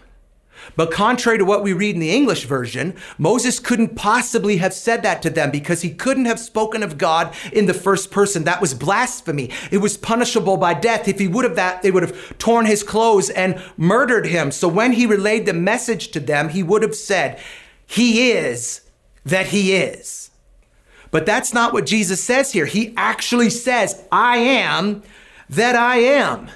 But 0.77 0.91
contrary 0.91 1.39
to 1.39 1.45
what 1.45 1.63
we 1.63 1.73
read 1.73 1.95
in 1.95 2.01
the 2.01 2.15
English 2.15 2.45
version, 2.45 2.95
Moses 3.19 3.59
couldn't 3.59 3.97
possibly 3.97 4.57
have 4.59 4.73
said 4.73 5.03
that 5.03 5.23
to 5.23 5.31
them 5.31 5.51
because 5.51 5.83
he 5.83 5.93
couldn't 5.93 6.25
have 6.25 6.41
spoken 6.41 6.83
of 6.83 6.99
God 6.99 7.35
in 7.53 7.67
the 7.67 7.75
first 7.75 8.11
person. 8.11 8.45
That 8.45 8.61
was 8.61 8.75
blasphemy. 8.75 9.51
It 9.71 9.79
was 9.79 9.97
punishable 9.97 10.57
by 10.57 10.75
death. 10.75 11.09
If 11.09 11.19
he 11.19 11.29
would 11.29 11.45
have 11.45 11.57
that, 11.57 11.83
they 11.83 11.91
would 11.91 12.03
have 12.03 12.39
torn 12.39 12.67
his 12.67 12.83
clothes 12.83 13.31
and 13.31 13.63
murdered 13.77 14.27
him. 14.27 14.51
So 14.51 14.69
when 14.69 14.93
he 14.93 15.07
relayed 15.07 15.47
the 15.47 15.53
message 15.53 16.09
to 16.13 16.21
them, 16.21 16.49
he 16.49 16.63
would 16.63 16.83
have 16.83 16.95
said, 16.95 17.41
He 17.87 18.31
is 18.31 18.83
that 19.25 19.49
he 19.49 19.75
is. 19.75 20.31
But 21.11 21.27
that's 21.27 21.53
not 21.53 21.73
what 21.73 21.87
Jesus 21.87 22.23
says 22.25 22.53
here. 22.53 22.67
He 22.67 22.95
actually 22.97 23.51
says, 23.51 24.03
I 24.11 24.39
am 24.39 25.03
that 25.51 25.77
I 25.77 25.97
am. 25.97 26.49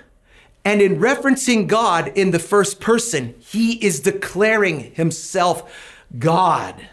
And 0.66 0.82
in 0.82 0.98
referencing 0.98 1.68
God 1.68 2.08
in 2.16 2.32
the 2.32 2.40
first 2.40 2.80
person, 2.80 3.36
he 3.38 3.74
is 3.74 4.00
declaring 4.00 4.92
himself 4.94 5.72
God. 6.18 6.88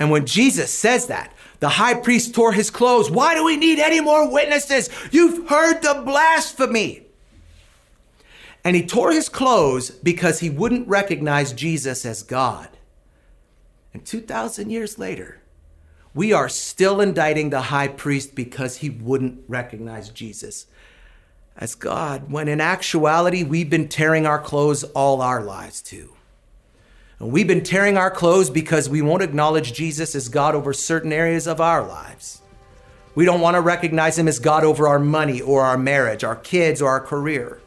And 0.00 0.10
when 0.10 0.26
Jesus 0.26 0.72
says 0.74 1.06
that, 1.06 1.32
the 1.60 1.68
high 1.68 1.94
priest 1.94 2.34
tore 2.34 2.52
his 2.52 2.70
clothes. 2.70 3.08
Why 3.08 3.36
do 3.36 3.44
we 3.44 3.56
need 3.56 3.78
any 3.78 4.00
more 4.00 4.28
witnesses? 4.28 4.90
You've 5.12 5.48
heard 5.48 5.80
the 5.80 6.02
blasphemy. 6.04 7.06
And 8.64 8.74
he 8.74 8.84
tore 8.84 9.12
his 9.12 9.28
clothes 9.28 9.90
because 9.90 10.40
he 10.40 10.50
wouldn't 10.50 10.88
recognize 10.88 11.52
Jesus 11.52 12.04
as 12.04 12.24
God. 12.24 12.68
And 13.94 14.04
2,000 14.04 14.70
years 14.70 14.98
later, 14.98 15.40
we 16.14 16.32
are 16.32 16.48
still 16.48 17.00
indicting 17.00 17.50
the 17.50 17.60
high 17.60 17.86
priest 17.86 18.34
because 18.34 18.78
he 18.78 18.90
wouldn't 18.90 19.44
recognize 19.46 20.08
Jesus 20.08 20.66
as 21.56 21.74
God, 21.74 22.30
when 22.30 22.48
in 22.48 22.60
actuality, 22.60 23.42
we've 23.42 23.70
been 23.70 23.88
tearing 23.88 24.26
our 24.26 24.38
clothes 24.38 24.84
all 24.84 25.22
our 25.22 25.42
lives 25.42 25.80
too. 25.80 26.12
And 27.18 27.32
we've 27.32 27.48
been 27.48 27.62
tearing 27.62 27.96
our 27.96 28.10
clothes 28.10 28.50
because 28.50 28.88
we 28.88 29.00
won't 29.00 29.22
acknowledge 29.22 29.72
Jesus 29.72 30.14
as 30.14 30.28
God 30.28 30.54
over 30.54 30.72
certain 30.72 31.12
areas 31.12 31.46
of 31.46 31.60
our 31.60 31.86
lives. 31.86 32.42
We 33.14 33.24
don't 33.24 33.40
want 33.40 33.54
to 33.54 33.62
recognize 33.62 34.18
Him 34.18 34.28
as 34.28 34.38
God 34.38 34.64
over 34.64 34.86
our 34.86 34.98
money 34.98 35.40
or 35.40 35.62
our 35.62 35.78
marriage, 35.78 36.24
our 36.24 36.36
kids, 36.36 36.82
or 36.82 36.90
our 36.90 37.00
career. 37.00 37.58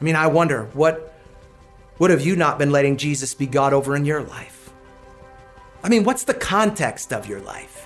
I 0.00 0.04
mean, 0.04 0.14
I 0.14 0.28
wonder, 0.28 0.66
what, 0.72 1.12
what 1.96 2.10
have 2.10 2.24
you 2.24 2.36
not 2.36 2.56
been 2.56 2.70
letting 2.70 2.96
Jesus 2.96 3.34
be 3.34 3.46
God 3.46 3.72
over 3.72 3.96
in 3.96 4.04
your 4.04 4.22
life? 4.22 4.70
I 5.82 5.88
mean, 5.88 6.04
what's 6.04 6.22
the 6.22 6.34
context 6.34 7.12
of 7.12 7.26
your 7.26 7.40
life? 7.40 7.85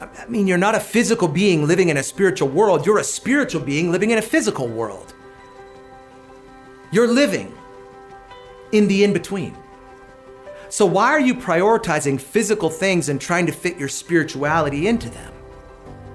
I 0.00 0.26
mean, 0.28 0.46
you're 0.46 0.58
not 0.58 0.74
a 0.74 0.80
physical 0.80 1.28
being 1.28 1.66
living 1.66 1.90
in 1.90 1.98
a 1.98 2.02
spiritual 2.02 2.48
world, 2.48 2.86
you're 2.86 2.98
a 2.98 3.04
spiritual 3.04 3.60
being 3.60 3.92
living 3.92 4.10
in 4.10 4.18
a 4.18 4.22
physical 4.22 4.66
world. 4.66 5.14
You're 6.90 7.08
living 7.08 7.54
in 8.72 8.88
the 8.88 9.04
in 9.04 9.12
between. 9.12 9.56
So, 10.70 10.86
why 10.86 11.08
are 11.08 11.20
you 11.20 11.34
prioritizing 11.34 12.20
physical 12.20 12.70
things 12.70 13.08
and 13.08 13.20
trying 13.20 13.46
to 13.46 13.52
fit 13.52 13.76
your 13.76 13.88
spirituality 13.88 14.86
into 14.86 15.10
them? 15.10 15.32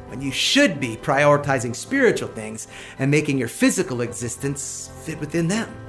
When 0.08 0.21
you 0.21 0.32
should 0.32 0.80
be 0.80 0.95
prioritizing 0.95 1.76
spiritual 1.76 2.30
things 2.30 2.67
and 2.98 3.12
making 3.12 3.38
your 3.38 3.50
physical 3.50 4.02
existence 4.02 4.89
fit 5.04 5.19
within 5.19 5.48
them. 5.48 5.85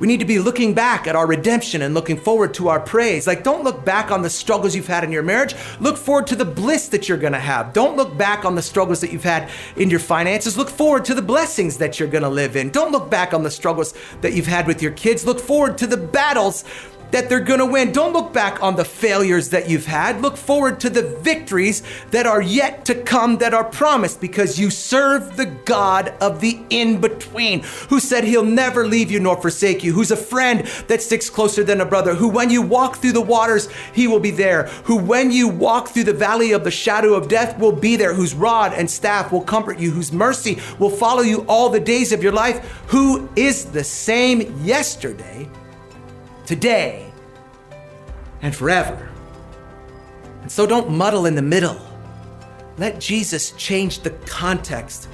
We 0.00 0.08
need 0.08 0.20
to 0.20 0.26
be 0.26 0.38
looking 0.40 0.74
back 0.74 1.06
at 1.06 1.14
our 1.14 1.26
redemption 1.26 1.82
and 1.82 1.94
looking 1.94 2.16
forward 2.16 2.52
to 2.54 2.68
our 2.68 2.80
praise. 2.80 3.26
Like, 3.26 3.44
don't 3.44 3.62
look 3.62 3.84
back 3.84 4.10
on 4.10 4.22
the 4.22 4.30
struggles 4.30 4.74
you've 4.74 4.88
had 4.88 5.04
in 5.04 5.12
your 5.12 5.22
marriage. 5.22 5.54
Look 5.78 5.96
forward 5.96 6.26
to 6.28 6.36
the 6.36 6.44
bliss 6.44 6.88
that 6.88 7.08
you're 7.08 7.18
gonna 7.18 7.38
have. 7.38 7.72
Don't 7.72 7.96
look 7.96 8.16
back 8.16 8.44
on 8.44 8.56
the 8.56 8.62
struggles 8.62 9.00
that 9.00 9.12
you've 9.12 9.22
had 9.22 9.48
in 9.76 9.90
your 9.90 10.00
finances. 10.00 10.58
Look 10.58 10.68
forward 10.68 11.04
to 11.04 11.14
the 11.14 11.22
blessings 11.22 11.78
that 11.78 12.00
you're 12.00 12.08
gonna 12.08 12.28
live 12.28 12.56
in. 12.56 12.70
Don't 12.70 12.90
look 12.92 13.08
back 13.08 13.32
on 13.32 13.44
the 13.44 13.50
struggles 13.50 13.94
that 14.20 14.32
you've 14.32 14.46
had 14.46 14.66
with 14.66 14.82
your 14.82 14.92
kids. 14.92 15.24
Look 15.24 15.38
forward 15.38 15.78
to 15.78 15.86
the 15.86 15.96
battles 15.96 16.64
that 17.10 17.28
they're 17.28 17.40
going 17.40 17.60
to 17.60 17.66
win. 17.66 17.92
Don't 17.92 18.12
look 18.12 18.32
back 18.32 18.62
on 18.62 18.76
the 18.76 18.84
failures 18.84 19.50
that 19.50 19.68
you've 19.68 19.86
had. 19.86 20.20
Look 20.20 20.36
forward 20.36 20.80
to 20.80 20.90
the 20.90 21.02
victories 21.02 21.82
that 22.10 22.26
are 22.26 22.42
yet 22.42 22.84
to 22.86 22.94
come 22.94 23.38
that 23.38 23.54
are 23.54 23.64
promised 23.64 24.20
because 24.20 24.58
you 24.58 24.70
serve 24.70 25.36
the 25.36 25.46
God 25.46 26.14
of 26.20 26.40
the 26.40 26.60
in 26.70 27.00
between, 27.00 27.62
who 27.88 28.00
said 28.00 28.24
he'll 28.24 28.44
never 28.44 28.86
leave 28.86 29.10
you 29.10 29.20
nor 29.20 29.40
forsake 29.40 29.84
you, 29.84 29.92
who's 29.92 30.10
a 30.10 30.16
friend 30.16 30.66
that 30.88 31.02
sticks 31.02 31.30
closer 31.30 31.62
than 31.62 31.80
a 31.80 31.86
brother, 31.86 32.14
who 32.14 32.28
when 32.28 32.50
you 32.50 32.62
walk 32.62 32.96
through 32.96 33.12
the 33.12 33.20
waters, 33.20 33.68
he 33.92 34.06
will 34.06 34.20
be 34.20 34.30
there, 34.30 34.64
who 34.84 34.96
when 34.96 35.30
you 35.30 35.48
walk 35.48 35.88
through 35.88 36.04
the 36.04 36.12
valley 36.12 36.52
of 36.52 36.64
the 36.64 36.70
shadow 36.70 37.14
of 37.14 37.28
death 37.28 37.58
will 37.58 37.72
be 37.72 37.96
there, 37.96 38.14
whose 38.14 38.34
rod 38.34 38.72
and 38.72 38.90
staff 38.90 39.30
will 39.32 39.40
comfort 39.40 39.78
you, 39.78 39.90
whose 39.90 40.12
mercy 40.12 40.58
will 40.78 40.90
follow 40.90 41.22
you 41.22 41.44
all 41.48 41.68
the 41.68 41.80
days 41.80 42.12
of 42.12 42.22
your 42.22 42.32
life, 42.32 42.82
who 42.88 43.28
is 43.36 43.66
the 43.66 43.84
same 43.84 44.58
yesterday 44.64 45.48
today, 46.46 47.12
and 48.42 48.54
forever. 48.54 49.08
And 50.42 50.52
so 50.52 50.66
don't 50.66 50.90
muddle 50.90 51.26
in 51.26 51.34
the 51.34 51.42
middle. 51.42 51.80
Let 52.76 53.00
Jesus 53.00 53.52
change 53.52 54.00
the 54.00 54.10
context 54.26 55.08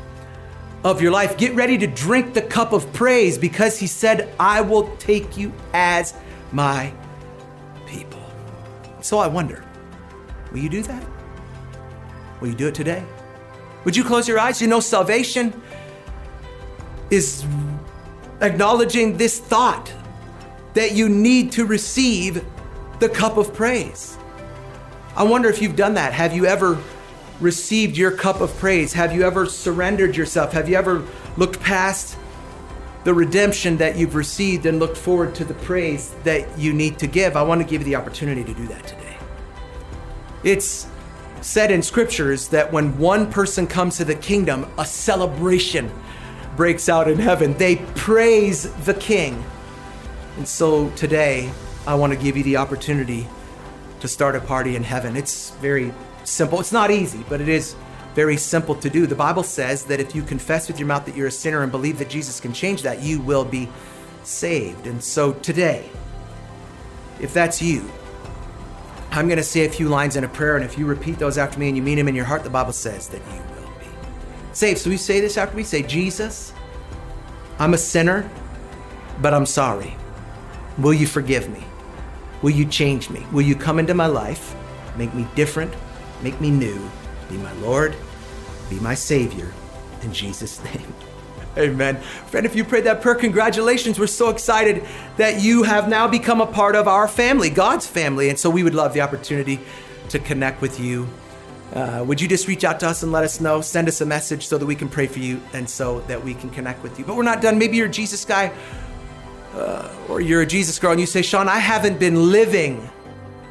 of 0.83 1.01
your 1.01 1.12
life. 1.12 1.37
Get 1.37 1.55
ready 1.55 1.79
to 1.79 1.87
drink 1.87 2.35
the 2.35 2.43
cup 2.43 2.73
of 2.73 2.93
praise 2.93 3.38
because 3.38 3.79
he 3.79 3.87
said, 3.87 4.35
I 4.40 4.61
will 4.61 4.97
take 4.97 5.37
you 5.37 5.53
as 5.73 6.14
my 6.53 6.93
people. 7.87 8.23
So 9.01 9.19
I 9.19 9.27
wonder, 9.27 9.64
will 10.51 10.59
you 10.59 10.69
do 10.69 10.83
that? 10.83 11.05
Will 12.40 12.49
you 12.49 12.55
do 12.55 12.69
it 12.69 12.75
today? 12.75 13.05
Would 13.85 13.97
you 13.97 14.05
close 14.05 14.27
your 14.27 14.38
eyes? 14.38 14.61
You 14.61 14.69
know, 14.69 14.81
salvation 14.81 15.62
is 17.11 17.45
acknowledging 18.40 19.16
this 19.16 19.38
thought 19.38 19.93
that 20.74 20.92
you 20.92 21.09
need 21.09 21.52
to 21.52 21.66
receive 21.66 22.44
the 22.98 23.09
cup 23.09 23.37
of 23.37 23.52
praise. 23.54 24.16
I 25.16 25.24
wonder 25.24 25.48
if 25.48 25.61
you've 25.61 25.76
done 25.76 25.94
that. 25.94 26.12
Have 26.12 26.35
you 26.35 26.46
ever 26.46 26.78
received 27.40 27.96
your 27.96 28.11
cup 28.11 28.40
of 28.40 28.54
praise? 28.59 28.92
Have 28.92 29.14
you 29.14 29.22
ever 29.22 29.46
surrendered 29.46 30.16
yourself? 30.16 30.52
Have 30.52 30.68
you 30.68 30.76
ever 30.76 31.04
looked 31.37 31.61
past 31.61 32.16
the 33.04 33.14
redemption 33.14 33.78
that 33.78 33.96
you've 33.96 34.14
received 34.14 34.66
and 34.66 34.78
looked 34.78 34.96
forward 34.96 35.35
to 35.35 35.44
the 35.44 35.54
praise 35.54 36.14
that 36.24 36.59
you 36.59 36.72
need 36.72 36.98
to 36.98 37.06
give? 37.06 37.37
I 37.37 37.42
want 37.42 37.61
to 37.61 37.66
give 37.66 37.80
you 37.80 37.87
the 37.87 37.96
opportunity 37.96 38.44
to 38.44 38.54
do 38.54 38.66
that 38.68 38.87
today. 38.87 39.16
It's 40.44 40.87
said 41.40 41.70
in 41.70 41.83
scriptures 41.83 42.48
that 42.48 42.70
when 42.70 42.96
one 42.98 43.30
person 43.30 43.66
comes 43.66 43.96
to 43.96 44.04
the 44.04 44.14
kingdom, 44.14 44.70
a 44.78 44.85
celebration 44.85 45.90
breaks 46.56 46.88
out 46.88 47.09
in 47.09 47.18
heaven. 47.18 47.54
They 47.54 47.76
praise 47.76 48.70
the 48.85 48.94
king. 48.94 49.42
And 50.40 50.48
so 50.48 50.88
today, 50.92 51.53
I 51.87 51.94
want 51.96 52.14
to 52.14 52.18
give 52.18 52.35
you 52.35 52.42
the 52.42 52.57
opportunity 52.57 53.29
to 54.00 54.09
start 54.09 54.35
a 54.35 54.40
party 54.40 54.74
in 54.74 54.83
heaven. 54.83 55.14
It's 55.14 55.50
very 55.57 55.92
simple. 56.24 56.59
It's 56.61 56.72
not 56.72 56.90
easy, 56.90 57.22
but 57.29 57.42
it 57.42 57.48
is 57.50 57.76
very 58.14 58.38
simple 58.38 58.74
to 58.76 58.88
do. 58.88 59.07
The 59.07 59.14
Bible 59.14 59.42
says 59.42 59.85
that 59.85 60.00
if 60.00 60.14
you 60.14 60.22
confess 60.22 60.66
with 60.66 60.79
your 60.79 60.88
mouth 60.88 61.05
that 61.05 61.14
you're 61.14 61.26
a 61.26 61.31
sinner 61.31 61.62
and 61.62 61.70
believe 61.70 61.98
that 61.98 62.09
Jesus 62.09 62.40
can 62.40 62.55
change 62.55 62.81
that, 62.85 63.03
you 63.03 63.20
will 63.20 63.44
be 63.44 63.68
saved. 64.22 64.87
And 64.87 65.05
so 65.05 65.35
today, 65.35 65.90
if 67.20 67.35
that's 67.35 67.61
you, 67.61 67.90
I'm 69.11 69.26
going 69.26 69.37
to 69.37 69.44
say 69.44 69.66
a 69.66 69.68
few 69.68 69.90
lines 69.90 70.16
in 70.16 70.24
a 70.24 70.29
prayer, 70.29 70.57
and 70.57 70.64
if 70.64 70.79
you 70.79 70.87
repeat 70.87 71.18
those 71.18 71.37
after 71.37 71.59
me 71.59 71.68
and 71.68 71.76
you 71.76 71.83
mean 71.83 71.98
them 71.98 72.09
in 72.09 72.14
your 72.14 72.24
heart, 72.24 72.44
the 72.44 72.48
Bible 72.48 72.72
says 72.72 73.09
that 73.09 73.20
you 73.26 73.42
will 73.61 73.70
be 73.79 73.85
saved. 74.55 74.79
So 74.79 74.88
we 74.88 74.96
say 74.96 75.20
this 75.20 75.37
after 75.37 75.55
we 75.55 75.64
say, 75.64 75.83
Jesus, 75.83 76.55
I'm 77.59 77.74
a 77.74 77.79
sinner, 77.79 78.31
but 79.20 79.35
I'm 79.35 79.44
sorry. 79.44 79.98
Will 80.81 80.95
you 80.95 81.07
forgive 81.07 81.51
me? 81.51 81.62
Will 82.40 82.53
you 82.53 82.64
change 82.64 83.11
me? 83.11 83.27
Will 83.33 83.43
you 83.43 83.55
come 83.55 83.79
into 83.79 83.93
my 83.93 84.07
life, 84.07 84.57
make 84.97 85.12
me 85.12 85.27
different, 85.35 85.75
make 86.23 86.40
me 86.40 86.51
new, 86.51 86.90
be 87.29 87.37
my 87.37 87.53
Lord, 87.55 87.95
be 88.71 88.81
my 88.81 88.95
Savior, 88.95 89.53
in 90.01 90.12
Jesus' 90.12 90.62
name. 90.64 90.95
Amen. 91.59 91.97
Friend, 92.29 92.47
if 92.47 92.57
you 92.57 92.64
prayed 92.64 92.85
that 92.85 93.03
prayer, 93.03 93.14
congratulations. 93.14 93.99
We're 93.99 94.07
so 94.07 94.31
excited 94.31 94.87
that 95.19 95.43
you 95.43 95.64
have 95.64 95.88
now 95.88 96.09
become 96.09 96.40
a 96.40 96.47
part 96.47 96.77
of 96.77 96.88
our 96.88 97.09
family, 97.09 97.51
God's 97.51 97.87
family. 97.87 98.31
And 98.31 98.38
so 98.38 98.49
we 98.49 98.62
would 98.62 98.75
love 98.75 98.95
the 98.95 99.03
opportunity 99.03 99.61
to 100.09 100.19
connect 100.19 100.62
with 100.62 100.81
you. 100.81 101.09
Uh, 101.75 102.05
would 102.07 102.21
you 102.21 102.29
just 102.29 102.49
reach 102.49 102.64
out 102.64 102.81
to 102.81 102.88
us 102.88 103.03
and 103.03 103.12
let 103.12 103.25
us 103.25 103.40
know? 103.40 103.61
Send 103.61 103.87
us 103.88 104.01
a 104.01 104.07
message 104.07 104.47
so 104.47 104.57
that 104.59 104.66
we 104.66 104.75
can 104.75 104.88
pray 104.88 105.07
for 105.07 105.19
you 105.19 105.43
and 105.53 105.69
so 105.69 106.01
that 106.03 106.25
we 106.25 106.35
can 106.35 106.49
connect 106.51 106.83
with 106.83 106.99
you. 106.99 107.05
But 107.05 107.16
we're 107.16 107.23
not 107.25 107.43
done. 107.43 107.59
Maybe 107.59 107.77
you're 107.77 107.87
a 107.87 107.90
Jesus 107.90 108.25
guy 108.25 108.53
uh, 109.54 109.88
or 110.08 110.20
you're 110.20 110.42
a 110.42 110.46
Jesus 110.46 110.78
girl 110.78 110.92
and 110.92 111.00
you 111.00 111.06
say, 111.06 111.22
Sean, 111.22 111.48
I 111.48 111.58
haven't 111.58 111.98
been 111.98 112.30
living 112.30 112.88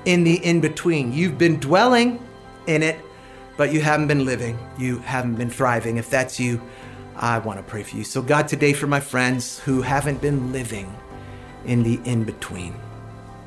in 0.05 0.23
the 0.23 0.35
in 0.45 0.61
between. 0.61 1.11
You've 1.11 1.37
been 1.37 1.59
dwelling 1.59 2.25
in 2.67 2.83
it, 2.83 2.97
but 3.57 3.73
you 3.73 3.81
haven't 3.81 4.07
been 4.07 4.25
living. 4.25 4.57
You 4.77 4.99
haven't 4.99 5.35
been 5.35 5.49
thriving. 5.49 5.97
If 5.97 6.09
that's 6.09 6.39
you, 6.39 6.61
I 7.15 7.39
want 7.39 7.59
to 7.59 7.63
pray 7.63 7.83
for 7.83 7.97
you. 7.97 8.03
So, 8.03 8.21
God, 8.21 8.47
today 8.47 8.73
for 8.73 8.87
my 8.87 8.99
friends 8.99 9.59
who 9.59 9.81
haven't 9.81 10.21
been 10.21 10.53
living 10.53 10.95
in 11.65 11.83
the 11.83 11.99
in 12.05 12.23
between, 12.23 12.73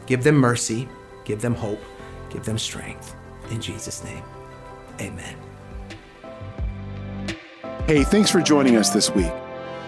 give 0.06 0.22
them 0.22 0.36
mercy, 0.36 0.88
give 1.24 1.40
them 1.40 1.54
hope, 1.54 1.80
give 2.28 2.44
them 2.44 2.58
strength. 2.58 3.14
In 3.50 3.60
Jesus' 3.60 4.04
name, 4.04 4.22
amen. 5.00 5.36
Hey, 7.86 8.04
thanks 8.04 8.30
for 8.30 8.40
joining 8.40 8.76
us 8.76 8.90
this 8.90 9.10
week. 9.10 9.32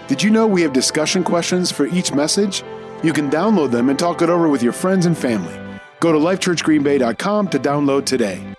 Did 0.07 0.21
you 0.21 0.29
know 0.29 0.45
we 0.45 0.61
have 0.61 0.71
discussion 0.71 1.23
questions 1.23 1.71
for 1.71 1.87
each 1.87 2.13
message? 2.13 2.63
You 3.03 3.11
can 3.11 3.29
download 3.29 3.71
them 3.71 3.89
and 3.89 3.97
talk 3.97 4.21
it 4.21 4.29
over 4.29 4.47
with 4.47 4.61
your 4.61 4.73
friends 4.73 5.07
and 5.07 5.17
family. 5.17 5.59
Go 5.99 6.11
to 6.11 6.19
lifechurchgreenbay.com 6.19 7.47
to 7.49 7.59
download 7.59 8.05
today. 8.05 8.54